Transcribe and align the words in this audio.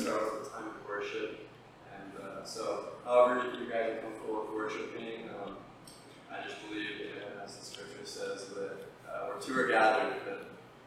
start 0.00 0.40
with 0.40 0.48
a 0.48 0.50
time 0.50 0.68
of 0.68 0.88
worship. 0.88 1.46
And 1.92 2.12
uh, 2.24 2.44
so, 2.44 2.96
however 3.04 3.52
you 3.52 3.70
guys 3.70 3.92
are 3.92 4.00
comfortable 4.00 4.46
with 4.46 4.54
worshiping, 4.54 5.28
um, 5.28 5.56
I 6.32 6.42
just 6.42 6.56
believe, 6.66 7.12
as 7.44 7.56
the 7.56 7.64
scripture 7.64 8.04
says, 8.04 8.48
that 8.48 8.88
uh, 9.06 9.26
where 9.28 9.38
two 9.38 9.58
are 9.58 9.68
gathered, 9.68 10.14
that 10.24 10.40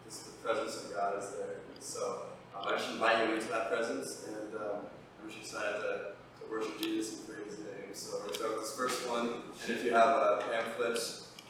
the 0.10 0.32
presence 0.42 0.86
of 0.86 0.96
God 0.96 1.22
is 1.22 1.30
there. 1.32 1.62
And 1.76 1.84
so, 1.84 2.24
um, 2.58 2.68
I 2.68 2.72
just 2.78 2.90
invite 2.92 3.28
you 3.28 3.36
into 3.36 3.48
that 3.50 3.70
presence, 3.70 4.26
and 4.28 4.56
um, 4.56 4.90
I'm 5.22 5.30
just 5.30 5.42
excited 5.42 5.82
to, 5.82 6.16
to 6.42 6.52
worship 6.52 6.82
Jesus 6.82 7.20
and 7.20 7.28
praise 7.28 7.58
His 7.58 7.60
name. 7.60 7.94
So, 7.94 8.18
we're 8.18 8.20
going 8.20 8.30
to 8.32 8.38
start 8.38 8.52
with 8.54 8.62
this 8.62 8.76
first 8.76 9.10
one. 9.10 9.28
And 9.62 9.78
if 9.78 9.86
you 9.86 9.94
have 9.94 10.10
uh, 10.10 10.40
a 10.40 10.44
pamphlet 10.50 10.98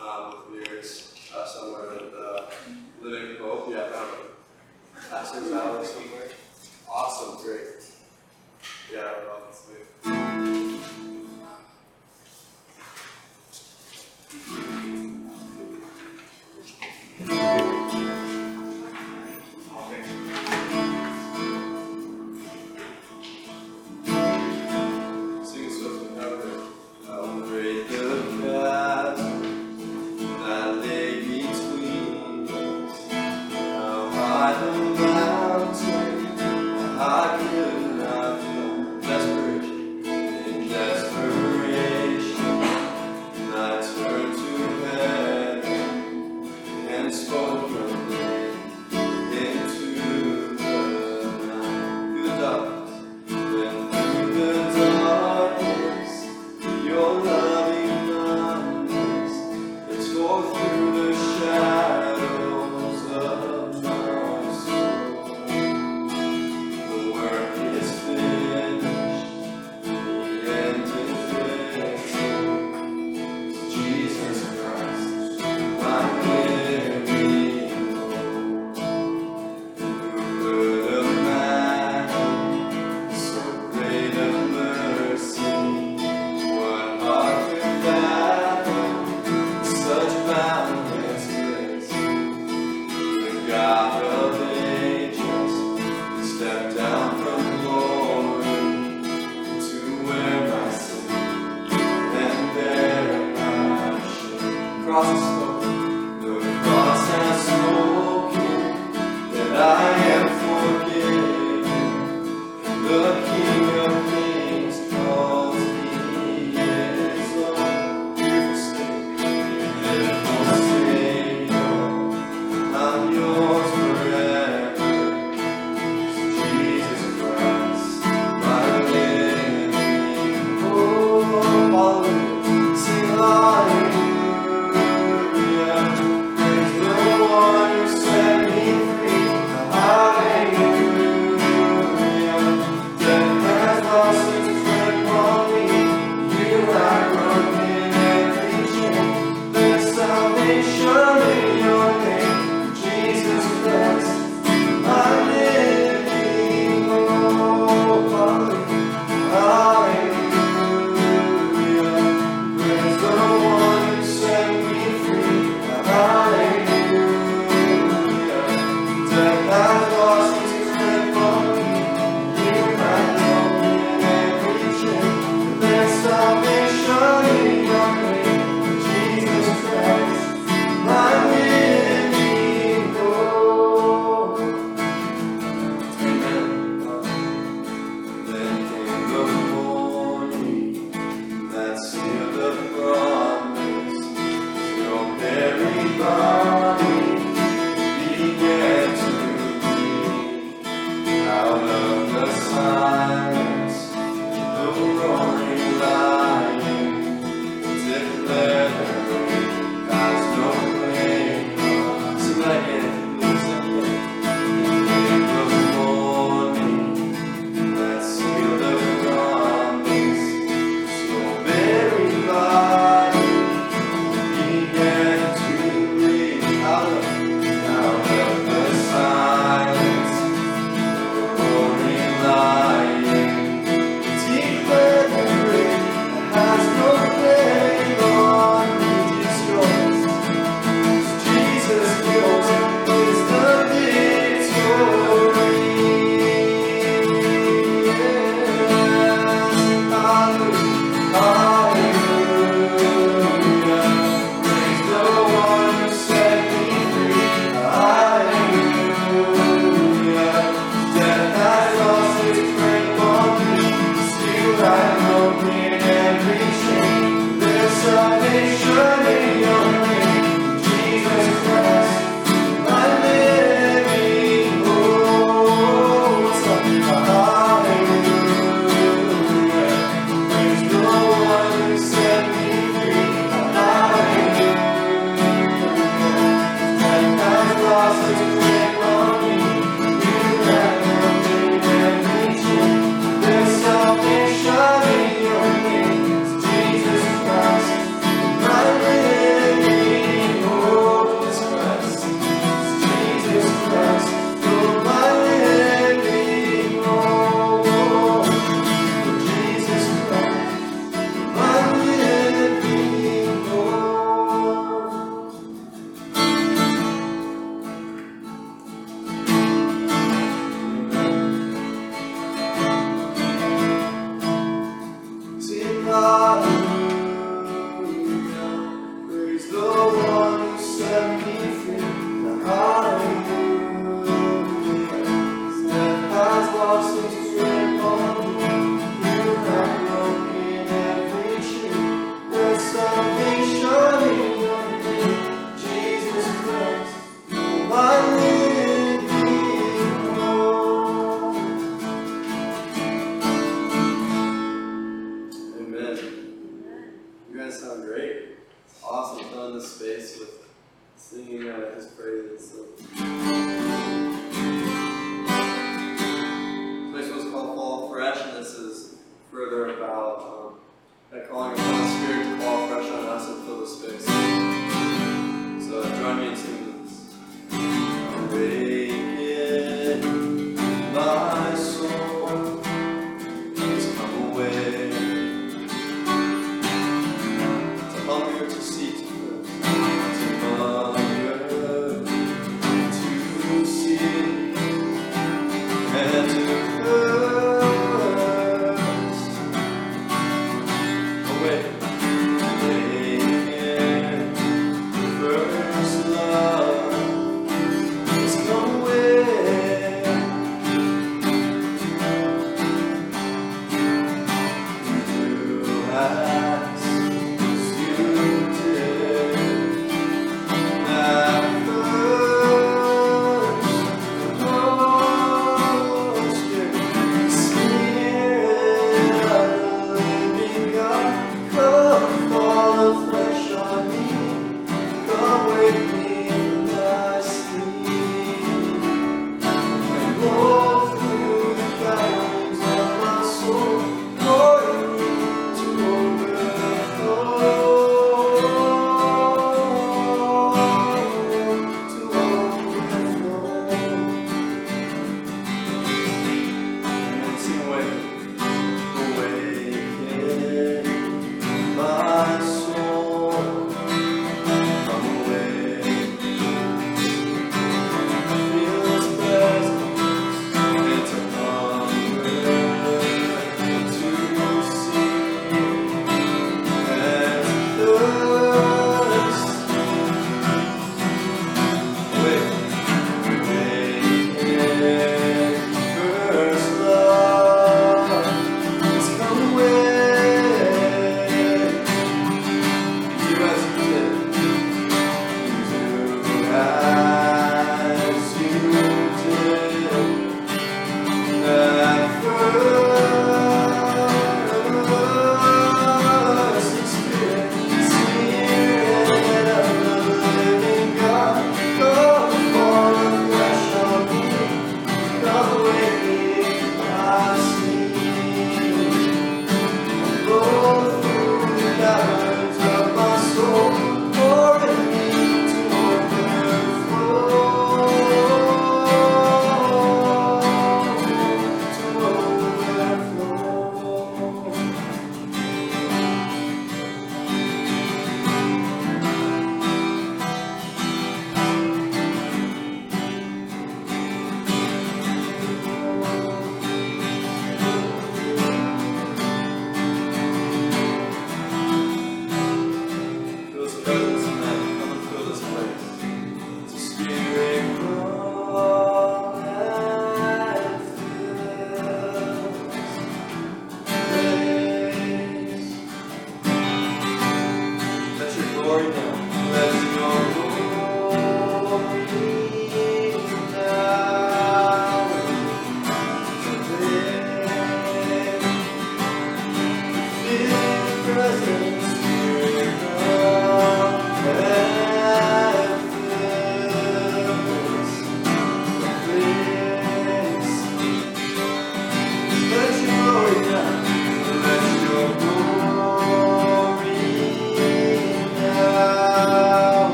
um, 0.00 0.34
with 0.50 0.64
lyrics 0.64 1.14
uh, 1.36 1.46
somewhere 1.46 1.90
with 1.90 2.14
uh, 2.14 2.42
Living 3.02 3.36
Hope, 3.36 3.68
you 3.68 3.74
have 3.74 3.92
that 3.92 4.08
pastor's 5.10 5.52
hour 5.52 5.84
somewhere. 5.84 6.30
Awesome, 6.92 7.40
great. 7.44 7.60
Yeah, 8.92 8.98
I 8.98 9.28
love 9.28 9.42
this. 9.48 9.60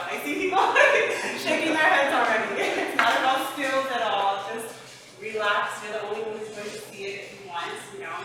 About, 0.00 0.12
I 0.12 0.24
see 0.24 0.34
people 0.34 0.58
shaking 1.44 1.74
their 1.76 1.88
heads 1.88 2.12
already. 2.14 2.56
It's 2.56 2.96
not 3.00 3.12
about 3.20 3.52
skills 3.52 3.86
at 3.92 4.02
all. 4.02 4.44
Just 4.52 4.72
relax. 5.20 5.82
You're 5.84 5.92
the 5.92 6.02
only 6.08 6.22
one 6.24 6.38
who's 6.38 6.52
going 6.56 6.70
to 6.70 6.80
see 6.88 7.04
it 7.04 7.14
if 7.20 7.36
you 7.36 7.48
want, 7.48 7.68
you 7.92 8.00
know. 8.00 8.16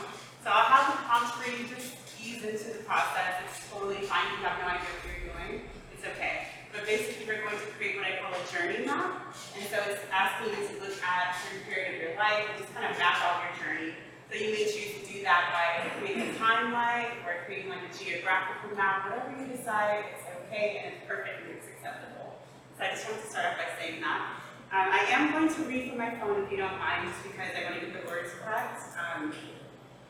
So 0.43 0.51
I'll 0.51 0.69
have 0.71 0.95
the 0.95 0.97
prompts 1.03 1.35
for 1.35 1.47
you. 1.51 1.67
Just 1.67 1.95
ease 2.21 2.43
into 2.43 2.79
the 2.79 2.83
process. 2.83 3.43
It's 3.47 3.67
totally 3.67 4.05
fine 4.07 4.25
you 4.39 4.45
have 4.45 4.59
no 4.63 4.67
idea 4.71 4.87
what 4.87 5.03
you're 5.03 5.25
doing. 5.35 5.67
It's 5.91 6.05
okay. 6.05 6.47
But 6.71 6.85
basically, 6.85 7.27
we're 7.27 7.43
going 7.43 7.59
to 7.59 7.69
create 7.75 7.99
what 7.99 8.07
I 8.07 8.19
call 8.19 8.31
a 8.35 8.43
journey 8.51 8.85
map. 8.85 9.35
And 9.55 9.63
so 9.67 9.79
it's 9.87 10.03
asking 10.11 10.55
you 10.55 10.61
to 10.67 10.73
look 10.83 10.95
at 10.99 11.35
certain 11.39 11.63
period 11.67 11.95
of 11.95 11.97
your 12.03 12.15
life 12.19 12.47
and 12.51 12.55
just 12.59 12.71
kind 12.75 12.87
of 12.87 12.95
map 12.99 13.19
out 13.23 13.47
your 13.47 13.55
journey. 13.59 13.95
So 14.29 14.35
you 14.35 14.51
may 14.51 14.65
choose 14.65 14.97
to 14.99 15.03
do 15.05 15.21
that 15.23 15.53
by 15.53 15.89
creating 16.01 16.29
a 16.29 16.33
timeline 16.41 17.21
or 17.25 17.45
creating 17.45 17.69
like 17.69 17.85
a 17.85 17.93
geographical 17.93 18.75
map, 18.75 19.05
whatever 19.05 19.31
you 19.37 19.47
decide, 19.53 20.05
it's 20.17 20.25
okay 20.45 20.81
and 20.81 20.93
it's 20.93 21.01
perfect 21.07 21.45
and 21.45 21.57
it's 21.57 21.67
acceptable. 21.69 22.41
So 22.77 22.83
I 22.83 22.89
just 22.89 23.05
want 23.05 23.21
to 23.21 23.27
start 23.29 23.53
off 23.53 23.57
by 23.61 23.69
saying 23.77 24.01
that. 24.01 24.41
Um, 24.73 24.89
I 24.91 25.05
am 25.13 25.31
going 25.31 25.47
to 25.47 25.61
read 25.69 25.89
from 25.89 26.01
my 26.01 26.11
phone 26.17 26.43
if 26.43 26.51
you 26.51 26.57
don't 26.57 26.75
mind, 26.81 27.07
just 27.07 27.21
because 27.23 27.53
I 27.53 27.69
want 27.69 27.79
to 27.79 27.85
get 27.85 27.93
the 27.95 28.03
words 28.09 28.33
correct. 28.41 28.81
Um, 28.97 29.31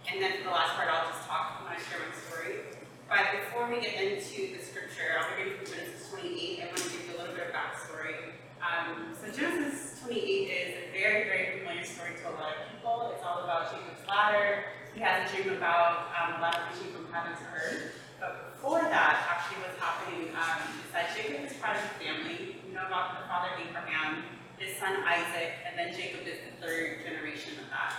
and 0.10 0.21
then 0.21 0.41
for 0.41 0.49
the 0.49 0.56
last 0.56 0.73
part, 0.80 0.88
I'll 0.89 1.12
just 1.12 1.28
talk 1.28 1.62
when 1.62 1.75
I 1.75 1.78
share 1.78 1.99
my 1.99 2.10
story. 2.15 2.71
But 3.06 3.45
before 3.45 3.69
we 3.69 3.84
get 3.84 3.99
into 3.99 4.58
the 4.58 4.62
scripture, 4.63 5.19
I'll 5.19 5.28
be 5.36 5.43
reading 5.43 5.60
from 5.62 5.69
Genesis 5.75 6.10
28. 6.10 6.63
I 6.63 6.65
want 6.71 6.78
to 6.78 6.89
give 6.89 7.04
you 7.06 7.13
a 7.13 7.17
little 7.19 7.36
bit 7.36 7.51
of 7.51 7.54
backstory. 7.54 8.35
Um, 8.65 9.13
so 9.13 9.30
Genesis 9.30 10.01
28 10.01 10.17
is 10.17 10.73
a 10.73 10.86
very, 10.89 11.30
very 11.30 11.62
familiar 11.62 11.86
story 11.86 12.17
to 12.17 12.25
a 12.25 12.34
lot 12.34 12.49
of 12.49 12.65
people. 12.73 13.13
It's 13.13 13.21
all 13.21 13.45
about 13.45 13.69
Jacob's 13.69 14.01
ladder. 14.10 14.73
He 14.97 15.06
has 15.06 15.21
a 15.21 15.25
dream 15.30 15.54
about 15.54 16.10
um, 16.17 16.41
a 16.41 16.49
ladder 16.49 16.65
reaching 16.73 16.89
from 16.89 17.06
heaven 17.13 17.38
to 17.38 17.45
earth. 17.54 17.93
But 18.17 18.58
before 18.58 18.82
that, 18.82 19.21
actually, 19.30 19.62
what's 19.62 19.78
happening 19.78 20.34
um, 20.34 20.65
is 20.82 20.89
that 20.97 21.13
Jacob 21.13 21.45
is 21.45 21.54
part 21.62 21.78
of 21.78 21.86
the 21.93 22.10
family. 22.10 22.58
You 22.65 22.73
know 22.73 22.89
about 22.89 23.21
the 23.21 23.30
father 23.30 23.54
Abraham, 23.62 24.25
his 24.58 24.73
son 24.82 24.97
Isaac, 25.06 25.62
and 25.62 25.78
then 25.78 25.93
Jacob 25.93 26.25
is 26.25 26.41
the 26.41 26.58
third 26.58 27.06
generation 27.06 27.62
of 27.62 27.69
that. 27.69 27.93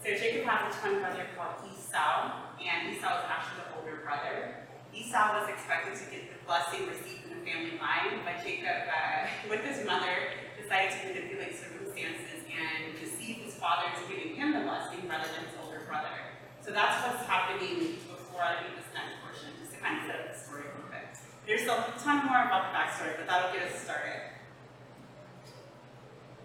So 0.00 0.16
Jacob 0.16 0.48
has 0.48 0.64
a 0.64 0.80
twin 0.80 1.04
brother 1.04 1.28
called 1.36 1.60
Esau, 1.68 2.56
and 2.56 2.88
Esau 2.88 3.20
is 3.20 3.26
actually 3.28 3.68
the 3.68 3.68
older 3.76 4.00
brother. 4.00 4.64
Esau 4.96 5.44
was 5.44 5.52
expected 5.52 5.92
to 6.00 6.04
get 6.08 6.32
the 6.32 6.40
blessing 6.48 6.88
received 6.88 7.25
family 7.46 7.78
line, 7.78 8.18
but 8.26 8.42
Jacob, 8.42 8.90
uh, 8.90 9.30
with 9.50 9.62
his 9.62 9.86
mother, 9.86 10.34
decided 10.58 10.90
to 10.90 11.00
manipulate 11.06 11.54
circumstances 11.54 12.42
and 12.50 12.98
deceive 12.98 13.46
his 13.46 13.54
father 13.54 13.86
into 13.94 14.02
giving 14.10 14.34
him 14.34 14.50
the 14.50 14.66
blessing 14.66 15.06
rather 15.06 15.30
than 15.30 15.46
his 15.46 15.54
older 15.62 15.86
brother. 15.86 16.10
So 16.58 16.74
that's 16.74 17.06
what's 17.06 17.22
happening 17.30 18.02
before 18.10 18.42
I 18.42 18.66
read 18.66 18.74
this 18.74 18.90
next 18.90 19.22
portion, 19.22 19.54
just 19.62 19.70
to 19.70 19.78
kind 19.78 20.02
of 20.02 20.10
set 20.10 20.26
up 20.26 20.34
the 20.34 20.36
story 20.36 20.66
a 20.66 20.74
little 20.74 20.90
bit. 20.90 21.14
There's 21.46 21.70
a 21.70 21.94
ton 22.02 22.26
more 22.26 22.42
about 22.42 22.68
the 22.68 22.72
backstory, 22.74 23.14
but 23.14 23.30
that'll 23.30 23.54
get 23.54 23.70
us 23.70 23.78
started. 23.78 24.34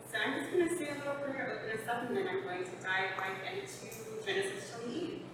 So 0.06 0.22
I'm 0.22 0.38
just 0.38 0.54
going 0.54 0.70
to 0.70 0.76
say 0.78 0.94
a 0.94 1.02
little 1.02 1.18
prayer, 1.26 1.58
open 1.58 1.74
us 1.74 1.88
up, 1.90 2.06
and 2.06 2.14
then 2.14 2.30
I'm 2.30 2.46
going 2.46 2.62
to 2.62 2.76
dive 2.78 3.18
right 3.18 3.42
into 3.50 3.90
Genesis 4.22 4.70
28. 4.78 5.26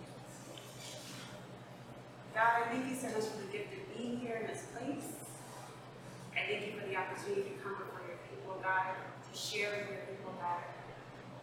God, 2.31 2.53
I 2.55 2.69
thank 2.71 2.87
you 2.87 2.95
so 2.95 3.11
much 3.11 3.27
for 3.27 3.41
the 3.43 3.51
gift 3.51 3.73
of 3.73 3.83
being 3.97 4.21
here 4.21 4.39
in 4.39 4.47
this 4.47 4.69
place. 4.71 5.16
Thank 6.47 6.63
you 6.63 6.79
for 6.79 6.87
the 6.87 6.95
opportunity 6.95 7.43
to 7.43 7.59
come 7.59 7.75
before 7.75 8.07
your 8.07 8.23
people, 8.23 8.55
God, 8.63 8.95
to 8.95 9.31
share 9.35 9.67
with 9.67 9.91
your 9.91 9.99
people, 10.07 10.31
God. 10.39 10.63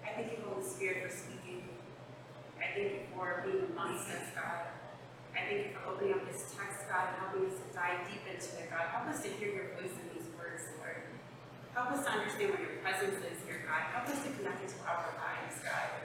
I 0.00 0.16
thank 0.16 0.32
you, 0.32 0.40
Holy 0.48 0.64
Spirit, 0.64 1.04
for 1.04 1.12
speaking. 1.12 1.60
I 2.56 2.72
thank 2.72 2.88
you 2.88 3.04
for 3.12 3.44
being 3.44 3.68
amongst 3.68 4.08
us, 4.08 4.32
God. 4.32 4.72
I 5.36 5.44
thank 5.44 5.60
you 5.68 5.70
for 5.76 5.92
opening 5.92 6.16
up 6.16 6.24
this 6.24 6.56
text, 6.56 6.88
God, 6.88 7.12
and 7.12 7.16
helping 7.20 7.52
us 7.52 7.60
to 7.60 7.68
dive 7.76 8.08
deep 8.08 8.24
into 8.24 8.48
it, 8.64 8.72
God. 8.72 8.88
Help 8.96 9.12
us 9.12 9.20
to 9.20 9.28
hear 9.36 9.52
your 9.52 9.76
voice 9.76 9.92
in 9.92 10.08
these 10.16 10.24
words, 10.40 10.72
Lord. 10.80 11.04
Help 11.76 11.92
us 11.92 12.00
to 12.08 12.10
understand 12.16 12.56
what 12.56 12.64
your 12.64 12.80
presence 12.80 13.20
is 13.28 13.44
here, 13.44 13.60
God. 13.68 13.84
Help 13.92 14.08
us 14.08 14.24
to 14.24 14.32
connect 14.40 14.64
it 14.64 14.72
to 14.72 14.88
our 14.88 15.04
lives, 15.20 15.60
God. 15.60 16.00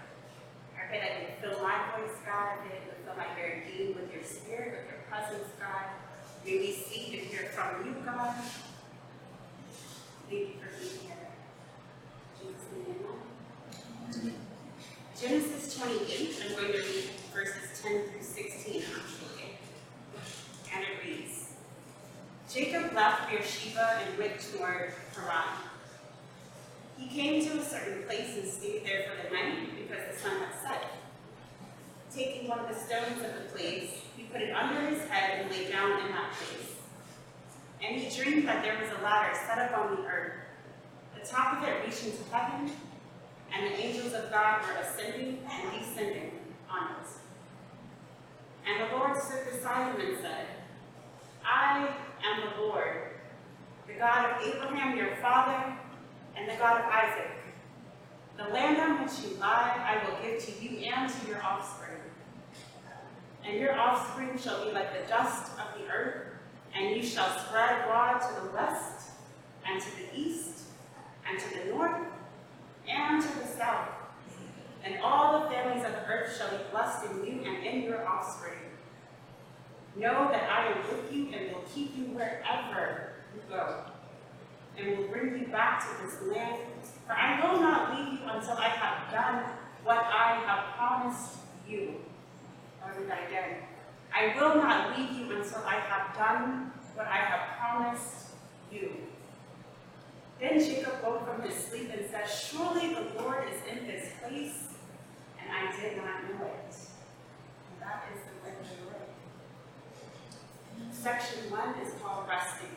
I 0.76 0.92
pray 0.92 1.00
that 1.00 1.14
you 1.24 1.28
fill 1.40 1.64
my 1.64 1.96
voice, 1.96 2.20
God. 2.28 2.68
That 2.68 2.84
you 2.84 3.00
fill 3.08 3.16
my 3.16 3.32
very 3.32 3.64
being 3.64 3.96
with 3.96 4.12
your 4.12 4.28
spirit, 4.28 4.76
with 4.76 4.92
your 4.92 5.08
presence, 5.08 5.56
God. 5.56 5.88
May 6.44 6.68
we 6.68 6.76
see 6.76 7.16
and 7.16 7.32
hear 7.32 7.48
from 7.56 7.88
you, 7.88 7.96
God. 8.04 8.36
Thank 10.30 10.42
you 10.42 10.48
for 10.62 10.70
being 10.80 10.94
here. 11.08 11.18
Genesis 15.20 15.76
28, 15.76 16.36
I'm 16.46 16.56
going 16.56 16.72
to 16.72 16.78
read 16.78 17.10
verses 17.34 17.82
10 17.82 18.04
through 18.04 18.22
16, 18.22 18.84
actually. 18.84 19.58
And 20.72 20.84
it 20.84 21.04
reads, 21.04 21.54
Jacob 22.48 22.94
left 22.94 23.32
Beersheba 23.32 24.02
and 24.06 24.20
went 24.20 24.39
toward 24.39 24.94
Haran. 25.15 25.63
He 26.96 27.08
came 27.08 27.44
to 27.50 27.60
a 27.60 27.63
certain 27.63 28.04
place 28.04 28.38
and 28.38 28.48
stayed 28.48 28.86
there 28.86 29.06
for 29.10 29.28
the 29.28 29.34
night 29.34 29.70
because 29.80 30.13
the 30.13 30.20
sun 30.22 30.38
had 30.38 30.54
set. 30.62 30.92
Taking 32.15 32.48
one 32.48 32.60
of 32.60 32.68
the 32.68 32.76
stones 32.76 33.24
of 33.26 33.34
the 33.34 33.50
place, 33.52 33.89
he 34.15 34.24
put 34.26 34.42
it 34.42 34.54
under 34.54 34.82
his 34.89 35.02
head 35.10 35.42
and 35.42 35.50
lay 35.50 35.72
down 35.72 36.06
in 36.06 36.12
that 36.12 36.34
place. 36.34 36.79
And 37.84 37.96
he 37.96 38.15
dreamed 38.15 38.48
that 38.48 38.63
there 38.63 38.78
was 38.78 38.89
a 39.00 39.04
ladder 39.04 39.38
set 39.48 39.58
up 39.58 39.78
on 39.78 39.96
the 39.96 40.08
earth, 40.08 40.34
the 41.20 41.26
top 41.26 41.58
of 41.58 41.68
it 41.68 41.86
reaching 41.86 42.12
to 42.12 42.36
heaven, 42.36 42.72
and 43.54 43.65
the 43.65 43.80
angels 43.80 44.13
of 44.13 44.30
God 44.30 44.62
were 44.62 44.82
ascending 44.82 45.39
and 45.50 45.80
descending 45.80 46.32
on 46.70 46.92
it. 46.92 47.08
And 48.68 48.89
the 48.89 48.96
Lord 48.96 49.18
stood 49.18 49.52
beside 49.52 49.96
him 49.96 50.08
and 50.08 50.18
said, 50.22 50.46
I 51.46 51.89
am 52.26 52.50
the 52.50 52.62
Lord, 52.62 52.98
the 53.88 53.94
God 53.94 54.32
of 54.32 54.48
Abraham 54.48 54.98
your 54.98 55.15
father, 55.18 55.74
and 56.36 56.50
the 56.50 56.56
God 56.56 56.82
of 56.82 56.92
Isaac. 56.92 57.32
The 58.38 58.54
land 58.54 58.78
on 58.78 59.04
which 59.04 59.12
you 59.24 59.38
lie 59.38 59.76
I 59.78 60.06
will 60.06 60.18
give 60.22 60.44
to 60.46 60.63
you 60.63 60.92
and 60.94 61.12
to 61.12 61.28
your 61.28 61.44
offspring. 61.44 61.98
And 63.46 63.60
your 63.60 63.78
offspring 63.78 64.38
shall 64.38 64.63
be 64.63 64.72
like 64.72 64.94
the 64.94 65.08
dust 65.10 65.52
of 65.54 65.80
the 65.80 65.88
earth, 65.92 66.29
and 66.76 66.96
you 66.96 67.04
shall 67.04 67.38
spread 67.40 67.82
abroad 67.82 68.20
to 68.20 68.42
the 68.42 68.54
west, 68.54 69.12
and 69.68 69.82
to 69.82 69.90
the 69.98 70.20
east, 70.20 70.64
and 71.28 71.40
to 71.40 71.60
the 71.60 71.66
north, 71.72 72.02
and 72.88 73.22
to 73.22 73.28
the 73.28 73.46
south. 73.46 73.90
And 74.84 75.00
all 75.04 75.42
the 75.42 75.50
families 75.50 75.86
of 75.86 75.92
the 75.92 76.06
earth 76.06 76.38
shall 76.38 76.50
be 76.50 76.64
blessed 76.72 77.12
in 77.12 77.26
you 77.26 77.44
and 77.44 77.66
in 77.66 77.84
your 77.84 78.08
offspring. 78.08 78.60
Know 79.96 80.30
that 80.32 80.50
I 80.50 80.72
am 80.72 80.78
with 80.88 81.12
you 81.12 81.28
and 81.34 81.54
will 81.54 81.64
keep 81.74 81.98
you 81.98 82.06
wherever 82.06 83.14
you 83.36 83.42
go, 83.50 83.84
and 84.78 84.98
will 84.98 85.08
bring 85.08 85.40
you 85.40 85.48
back 85.48 85.82
to 85.82 86.04
this 86.06 86.22
land. 86.34 86.62
For 87.06 87.14
I 87.14 87.42
will 87.42 87.60
not 87.60 87.96
leave 87.96 88.20
you 88.20 88.30
until 88.30 88.54
I 88.54 88.70
have 88.70 89.12
done 89.12 89.44
what 89.84 89.98
I 89.98 90.42
have 90.46 90.76
promised 90.78 91.40
you. 91.68 91.96
I'll 92.84 92.98
read 92.98 93.10
that 93.10 93.28
again. 93.28 93.56
I 94.13 94.34
will 94.39 94.56
not 94.56 94.98
leave 94.98 95.12
you 95.12 95.36
until 95.36 95.63
I 95.65 95.76
have 95.76 96.15
done 96.15 96.72
what 96.95 97.08
I 97.08 97.17
have 97.17 97.58
promised 97.60 98.32
you. 98.72 98.91
Then 100.39 100.60
Jacob 100.60 101.04
woke 101.04 101.28
from 101.28 101.41
his 101.41 101.56
sleep 101.56 101.91
and 101.95 102.10
said, 102.10 102.26
Surely 102.30 102.93
the 102.93 103.22
Lord 103.22 103.45
is 103.54 103.60
in 103.69 103.86
this 103.86 104.10
place, 104.22 104.69
and 105.39 105.52
I 105.52 105.76
did 105.76 105.98
not 105.98 106.24
know 106.24 106.45
it. 106.45 106.76
And 106.76 107.82
that 107.82 108.06
is 108.13 108.22
the 108.24 108.39
the 110.80 110.95
Section 110.95 111.52
one 111.52 111.76
is 111.82 111.93
called 112.02 112.28
resting. 112.28 112.76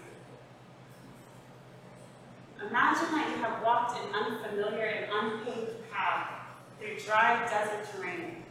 Imagine 2.60 3.12
that 3.12 3.28
you 3.30 3.42
have 3.42 3.62
walked 3.62 3.98
an 3.98 4.14
unfamiliar 4.14 4.84
and 4.84 5.06
unpaved 5.12 5.90
path 5.90 6.30
through 6.78 6.98
dry 6.98 7.44
desert 7.48 7.88
terrain. 7.92 8.41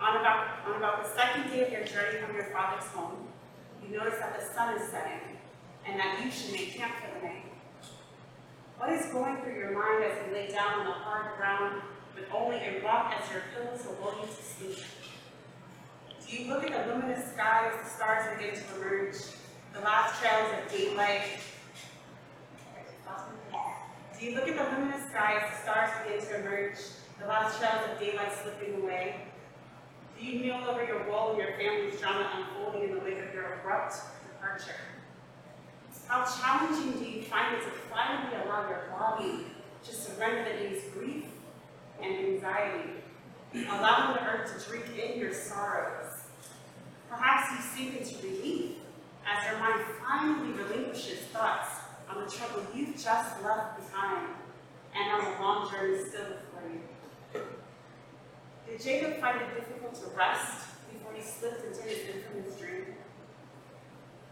On 0.00 0.16
about, 0.16 0.64
on 0.66 0.76
about 0.76 1.04
the 1.04 1.10
second 1.10 1.50
day 1.50 1.62
of 1.62 1.70
your 1.70 1.84
journey 1.84 2.24
from 2.24 2.34
your 2.34 2.46
father's 2.46 2.88
home, 2.88 3.28
you 3.84 3.94
notice 3.94 4.18
that 4.18 4.40
the 4.40 4.46
sun 4.54 4.74
is 4.74 4.88
setting 4.88 5.20
and 5.86 6.00
that 6.00 6.24
you 6.24 6.30
should 6.30 6.52
make 6.52 6.72
camp 6.74 6.94
for 6.96 7.20
the 7.20 7.26
night. 7.26 7.44
What 8.78 8.90
is 8.94 9.12
going 9.12 9.36
through 9.42 9.58
your 9.58 9.72
mind 9.72 10.02
as 10.04 10.16
you 10.26 10.32
lay 10.32 10.48
down 10.48 10.80
on 10.80 10.86
the 10.86 10.92
hard 10.92 11.36
ground 11.36 11.82
with 12.14 12.24
only 12.32 12.56
a 12.56 12.82
rock 12.82 13.14
as 13.20 13.30
your 13.30 13.42
pillow 13.54 13.76
to 13.76 14.02
lull 14.02 14.16
you 14.22 14.26
to 14.26 14.42
sleep? 14.42 14.86
Do 16.26 16.34
you 16.34 16.48
look 16.48 16.64
at 16.64 16.86
the 16.86 16.94
luminous 16.94 17.32
sky 17.32 17.70
as 17.70 17.84
the 17.84 17.90
stars 17.90 18.24
begin 18.38 18.54
to 18.54 18.76
emerge, 18.76 19.16
the 19.74 19.80
last 19.80 20.18
trails 20.18 20.48
of 20.56 20.72
daylight? 20.72 21.40
Do 24.18 24.26
you 24.26 24.34
look 24.34 24.48
at 24.48 24.56
the 24.56 24.76
luminous 24.78 25.10
sky 25.10 25.42
as 25.42 25.50
the 25.50 25.62
stars 25.62 25.90
begin 26.04 26.26
to 26.26 26.40
emerge, 26.40 26.76
the 27.20 27.26
last 27.26 27.58
trails 27.58 27.84
of 27.92 28.00
daylight 28.00 28.32
slipping 28.42 28.80
away? 28.80 29.29
You 30.20 30.38
kneel 30.38 30.62
over 30.68 30.84
your 30.84 31.08
wall, 31.08 31.30
and 31.30 31.38
your 31.38 31.52
family's 31.56 31.98
drama 31.98 32.30
unfolding 32.36 32.90
in 32.90 32.94
the 32.94 33.00
wake 33.00 33.18
of 33.18 33.32
your 33.32 33.54
abrupt 33.54 33.94
departure? 34.28 34.76
How 36.06 36.24
challenging 36.24 36.92
do 37.00 37.08
you 37.08 37.22
find 37.22 37.56
it 37.56 37.62
to 37.62 37.70
finally 37.70 38.36
allow 38.44 38.68
your 38.68 38.82
body 38.90 39.46
to 39.82 39.94
surrender 39.94 40.42
it 40.42 40.72
is 40.72 40.92
grief 40.92 41.24
and 42.02 42.14
anxiety, 42.14 42.90
allowing 43.54 44.16
the 44.16 44.28
earth 44.28 44.62
to 44.62 44.68
drink 44.68 44.84
in 44.98 45.18
your 45.18 45.32
sorrows? 45.32 46.24
Perhaps 47.08 47.52
you 47.52 47.86
sink 47.86 48.00
into 48.00 48.26
relief 48.26 48.76
as 49.26 49.50
your 49.50 49.58
mind 49.58 49.84
finally 50.06 50.52
relinquishes 50.52 51.20
thoughts 51.32 51.70
on 52.10 52.24
the 52.24 52.30
trouble 52.30 52.66
you've 52.74 52.94
just 52.94 53.42
left 53.42 53.78
behind 53.78 54.28
and 54.94 55.12
on 55.12 55.24
the 55.24 55.40
long 55.40 55.70
journey 55.70 55.98
still 55.98 56.24
before 56.24 56.70
you. 56.70 56.80
Did 58.70 58.80
Jacob 58.80 59.20
find 59.20 59.42
it 59.42 59.54
difficult 59.56 59.94
to 59.96 60.16
rest 60.16 60.68
before 60.92 61.12
he 61.12 61.22
slipped 61.22 61.64
into 61.66 61.82
his 61.82 61.98
infamous 62.14 62.56
dream? 62.56 62.94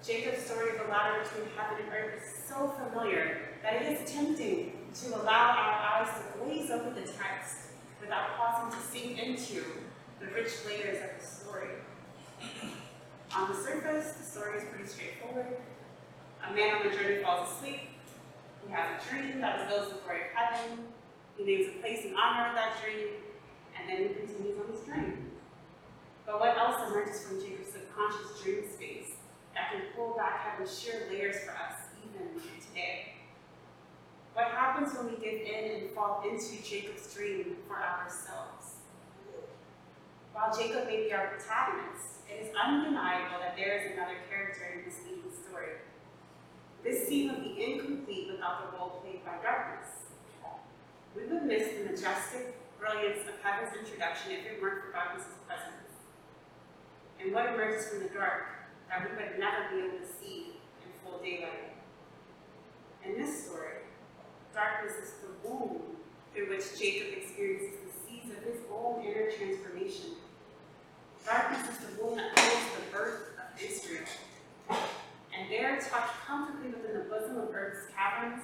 Jacob's 0.07 0.44
story 0.44 0.70
of 0.70 0.87
the 0.87 0.92
ladder 0.92 1.24
between 1.24 1.48
heaven 1.57 1.85
and 1.85 1.92
earth 1.92 2.22
is 2.22 2.48
so 2.48 2.68
familiar 2.68 3.40
that 3.64 3.83
it 3.83 3.92
is 3.92 4.11
tempting 4.11 4.72
to 4.94 5.09
allow 5.20 5.51
our 5.51 6.03
eyes 6.03 6.09
to 6.09 6.38
glaze 6.38 6.70
over 6.70 6.90
the 6.90 7.01
text 7.01 7.72
without 8.01 8.38
pausing 8.38 8.79
to 8.79 8.87
sink 8.87 9.18
into 9.18 9.64
the 10.20 10.27
rich 10.27 10.53
layers 10.66 11.03
of 11.03 11.20
the 11.20 11.27
story. 11.27 11.70
On 13.37 13.48
the 13.48 13.57
surface, 13.57 14.12
the 14.12 14.24
story 14.24 14.59
is 14.59 14.64
pretty 14.70 14.87
straightforward. 14.87 15.57
A 16.48 16.55
man 16.55 16.77
on 16.77 16.88
the 16.88 16.96
journey 16.96 17.22
falls 17.22 17.51
asleep. 17.53 17.81
He 18.64 18.72
has 18.72 18.87
a 18.96 19.11
dream 19.11 19.40
that 19.40 19.61
reveals 19.61 19.92
the 19.92 19.98
glory 19.98 20.20
of 20.20 20.27
heaven. 20.35 20.79
He 21.37 21.44
names 21.44 21.66
a 21.77 21.81
place 21.81 22.07
in 22.07 22.14
honor 22.16 22.48
of 22.48 22.55
that 22.55 22.81
dream, 22.83 23.09
then 23.88 24.14
continues 24.14 24.57
on 24.61 24.70
his 24.70 24.85
journey. 24.87 25.16
But 26.27 26.40
what 26.40 26.59
else 26.59 26.90
emerges 26.90 27.24
from 27.24 27.40
Jacob's 27.40 27.72
subconscious 27.72 28.42
dream 28.42 28.62
space 28.68 29.16
that 29.55 29.72
can 29.72 29.81
pull 29.96 30.14
back 30.14 30.40
heaven's 30.44 30.79
sheer 30.79 31.09
layers 31.11 31.37
for 31.40 31.53
us 31.53 31.88
even 32.05 32.29
today? 32.61 33.14
What 34.35 34.48
happens 34.48 34.94
when 34.94 35.07
we 35.07 35.16
give 35.16 35.40
in 35.40 35.70
and 35.72 35.90
fall 35.90 36.22
into 36.22 36.62
Jacob's 36.62 37.12
dream 37.14 37.57
for 37.66 37.77
ourselves? 37.77 38.85
While 40.33 40.57
Jacob 40.57 40.87
may 40.87 41.09
be 41.09 41.12
our 41.12 41.29
protagonist, 41.35 42.22
it 42.31 42.46
is 42.46 42.55
undeniable 42.55 43.40
that 43.40 43.57
there 43.57 43.79
is 43.79 43.92
another 43.92 44.20
character 44.31 44.79
in 44.79 44.85
this 44.85 45.01
leading 45.03 45.33
story. 45.33 45.81
This 46.85 47.09
scene 47.09 47.33
would 47.33 47.42
be 47.42 47.57
incomplete 47.59 48.29
without 48.31 48.70
the 48.70 48.79
role 48.79 49.03
played 49.03 49.24
by 49.24 49.42
darkness. 49.42 49.90
We 51.16 51.24
would 51.27 51.42
miss 51.44 51.72
the 51.72 51.90
majestic 51.90 52.55
brilliance 52.79 53.27
of 53.27 53.35
heaven's 53.43 53.77
introduction 53.77 54.33
if 54.33 54.47
it 54.47 54.62
weren't 54.62 54.85
for 54.85 54.93
darkness's 54.93 55.35
presence. 55.47 55.91
And 57.21 57.35
what 57.35 57.47
emerges 57.47 57.88
from 57.88 58.01
the 58.07 58.09
dark 58.09 58.47
that 58.88 59.03
we 59.03 59.17
would 59.17 59.38
never 59.38 59.67
be 59.71 59.83
able 59.83 59.99
to 59.99 60.07
see 60.07 60.62
in 60.81 60.88
full 61.03 61.19
daylight. 61.19 61.75
In 63.05 63.19
this 63.19 63.47
story, 63.47 63.83
darkness 64.55 64.95
is 65.03 65.14
the 65.21 65.49
womb 65.49 65.83
through 66.33 66.49
which 66.49 66.79
Jacob 66.79 67.19
experiences 67.19 67.75
the 67.83 67.93
seeds 68.07 68.31
of 68.31 68.45
his 68.45 68.62
own 68.73 69.05
inner 69.05 69.31
transformation. 69.31 70.14
Darkness 71.27 71.69
is 71.69 71.79
the 71.85 72.03
womb 72.03 72.17
that 72.17 72.38
holds 72.38 72.67
the 72.77 72.97
birth 72.97 73.35
of 73.37 73.61
Israel. 73.61 74.07
And 74.71 75.51
there, 75.51 75.79
tucked 75.81 76.27
comfortably 76.27 76.71
within 76.71 76.99
the 76.99 77.05
bosom 77.05 77.38
of 77.38 77.55
earth's 77.55 77.93
caverns, 77.95 78.43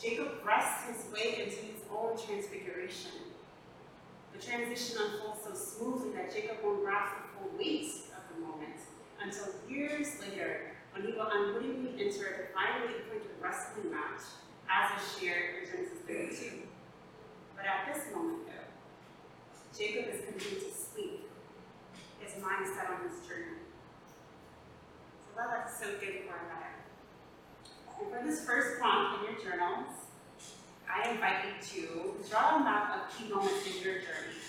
Jacob 0.00 0.44
rests 0.44 0.88
his 0.88 1.12
way 1.12 1.44
into 1.44 1.56
his 1.56 1.82
own 1.94 2.16
transfiguration. 2.18 3.12
The 4.34 4.44
transition 4.44 4.98
unfolds 4.98 5.46
so 5.46 5.54
smoothly 5.54 6.10
that 6.12 6.34
Jacob 6.34 6.58
won't 6.62 6.82
grasp 6.82 7.14
the 7.22 7.38
full 7.38 7.56
weight 7.56 7.86
of 8.18 8.22
the 8.34 8.40
moment 8.42 8.82
until 9.22 9.46
years 9.70 10.08
later 10.20 10.74
when 10.92 11.06
he 11.06 11.12
will 11.12 11.30
unwittingly 11.30 11.94
enter 12.02 12.26
a 12.26 12.34
divinely 12.50 12.98
appointed 12.98 13.30
wrestling 13.40 13.92
match 13.92 14.26
as 14.66 15.00
is 15.00 15.18
shared 15.18 15.62
in 15.62 15.70
Genesis 15.70 15.98
32. 16.06 16.66
But 17.54 17.66
at 17.66 17.94
this 17.94 18.12
moment, 18.12 18.46
though, 18.46 18.70
Jacob 19.76 20.12
is 20.12 20.24
continuing 20.26 20.66
to 20.66 20.70
sleep, 20.74 21.30
his 22.18 22.42
mind 22.42 22.66
set 22.74 22.90
on 22.90 23.08
his 23.08 23.26
journey. 23.26 23.62
So 25.22 25.38
let 25.38 25.50
that 25.50 25.70
soak 25.70 26.02
in 26.02 26.26
for 26.26 26.34
a 26.34 26.46
minute. 26.50 26.82
And 28.02 28.10
for 28.10 28.26
this 28.26 28.44
first 28.44 28.80
prompt 28.80 29.22
in 29.22 29.30
your 29.30 29.38
journals, 29.38 30.03
I 30.90 31.10
invite 31.10 31.44
you 31.44 31.54
to 31.84 32.28
draw 32.28 32.56
a 32.56 32.60
map 32.60 32.94
of 32.94 33.02
key 33.16 33.32
moments 33.32 33.66
in 33.66 33.82
your 33.82 34.00
journey. 34.00 34.40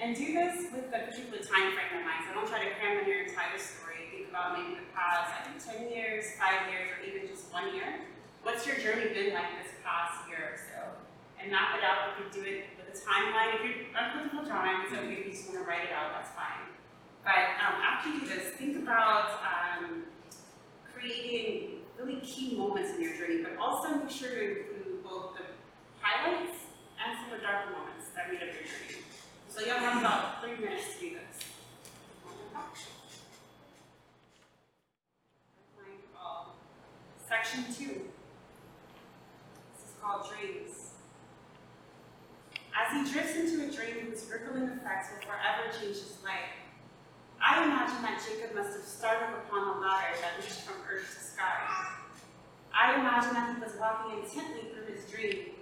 And 0.00 0.16
do 0.16 0.32
this 0.32 0.72
with 0.72 0.88
a 0.88 1.00
particular 1.04 1.44
time 1.44 1.76
frame 1.76 2.00
in 2.00 2.08
mind. 2.08 2.24
So 2.24 2.32
don't 2.32 2.48
try 2.48 2.64
to 2.64 2.72
cram 2.80 3.04
in 3.04 3.06
your 3.06 3.28
entire 3.28 3.60
story. 3.60 4.08
Think 4.08 4.32
about 4.32 4.56
maybe 4.56 4.80
the 4.80 4.88
past, 4.96 5.36
I 5.36 5.44
think 5.44 5.60
10 5.60 5.92
years, 5.92 6.24
5 6.40 6.72
years, 6.72 6.88
or 6.88 7.04
even 7.04 7.28
just 7.28 7.52
one 7.52 7.74
year. 7.76 8.08
What's 8.42 8.64
your 8.64 8.80
journey 8.80 9.12
been 9.12 9.36
like 9.36 9.60
this 9.60 9.76
past 9.84 10.24
year 10.24 10.56
or 10.56 10.56
so? 10.56 10.80
And 11.36 11.52
map 11.52 11.76
it 11.76 11.84
out. 11.84 12.16
if 12.16 12.24
You 12.24 12.42
do 12.42 12.48
it 12.48 12.64
with 12.80 12.88
a 12.88 12.96
timeline. 12.96 13.60
If 13.60 13.68
you're 13.68 13.92
uncomfortable 13.92 14.48
drawing, 14.48 14.88
okay 14.88 15.04
if 15.04 15.26
you 15.26 15.32
just 15.32 15.52
want 15.52 15.60
to 15.60 15.68
write 15.68 15.84
it 15.84 15.92
out, 15.92 16.16
that's 16.16 16.32
fine. 16.32 16.64
But 17.20 17.60
um, 17.60 17.76
after 17.84 18.08
you 18.08 18.20
do 18.24 18.26
this, 18.26 18.56
think 18.56 18.80
about 18.80 19.36
um, 19.44 20.08
creating 20.88 21.84
really 22.00 22.20
key 22.20 22.56
moments 22.56 22.96
in 22.96 23.02
your 23.02 23.16
journey, 23.16 23.42
but 23.42 23.60
also 23.60 24.00
make 24.00 24.08
sure 24.08 24.32
to 24.32 24.40
include 24.40 24.70
both 24.70 24.79
the 24.79 24.79
highlights 26.00 26.58
and 26.98 27.16
some 27.16 27.32
of 27.32 27.40
the 27.40 27.46
darker 27.46 27.72
moments 27.72 28.08
that 28.16 28.28
made 28.28 28.42
up 28.42 28.52
your 28.52 28.64
journey. 28.64 29.04
So 29.48 29.60
you'll 29.64 29.78
have 29.78 30.00
about 30.00 30.42
three 30.42 30.56
minutes 30.56 30.96
to 30.96 31.00
do 31.00 31.10
this. 31.16 31.46
Section 37.28 37.62
two. 37.72 38.10
This 39.70 39.86
is 39.86 39.94
called 40.02 40.26
dreams. 40.28 40.90
As 42.74 42.90
he 42.90 43.12
drifts 43.12 43.36
into 43.36 43.62
a 43.62 43.70
dream 43.70 44.06
whose 44.06 44.26
rippling 44.26 44.64
effects 44.64 45.14
will 45.14 45.22
forever 45.22 45.70
change 45.70 45.94
his 45.94 46.18
life, 46.24 46.58
I 47.40 47.64
imagine 47.64 48.02
that 48.02 48.20
Jacob 48.20 48.56
must 48.56 48.76
have 48.76 48.84
started 48.84 49.32
upon 49.46 49.76
a 49.76 49.80
ladder 49.80 50.18
that 50.20 50.42
reached 50.42 50.66
from 50.66 50.82
earth 50.90 51.06
to 51.06 51.24
sky. 51.24 51.94
I 52.74 52.94
imagine 52.98 53.34
that 53.34 53.54
he 53.54 53.62
was 53.62 53.74
walking 53.78 54.18
intently 54.18 54.70
through 54.74 54.92
his 54.92 55.04
dream 55.06 55.54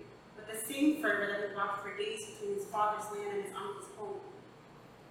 the 0.48 0.56
same 0.56 1.02
fervor 1.02 1.26
that 1.26 1.50
he 1.50 1.54
walked 1.54 1.84
for 1.84 1.96
days 1.96 2.24
between 2.24 2.54
his 2.56 2.64
father's 2.66 3.04
land 3.12 3.36
and 3.36 3.44
his 3.44 3.52
uncle's 3.54 3.88
home. 3.96 4.20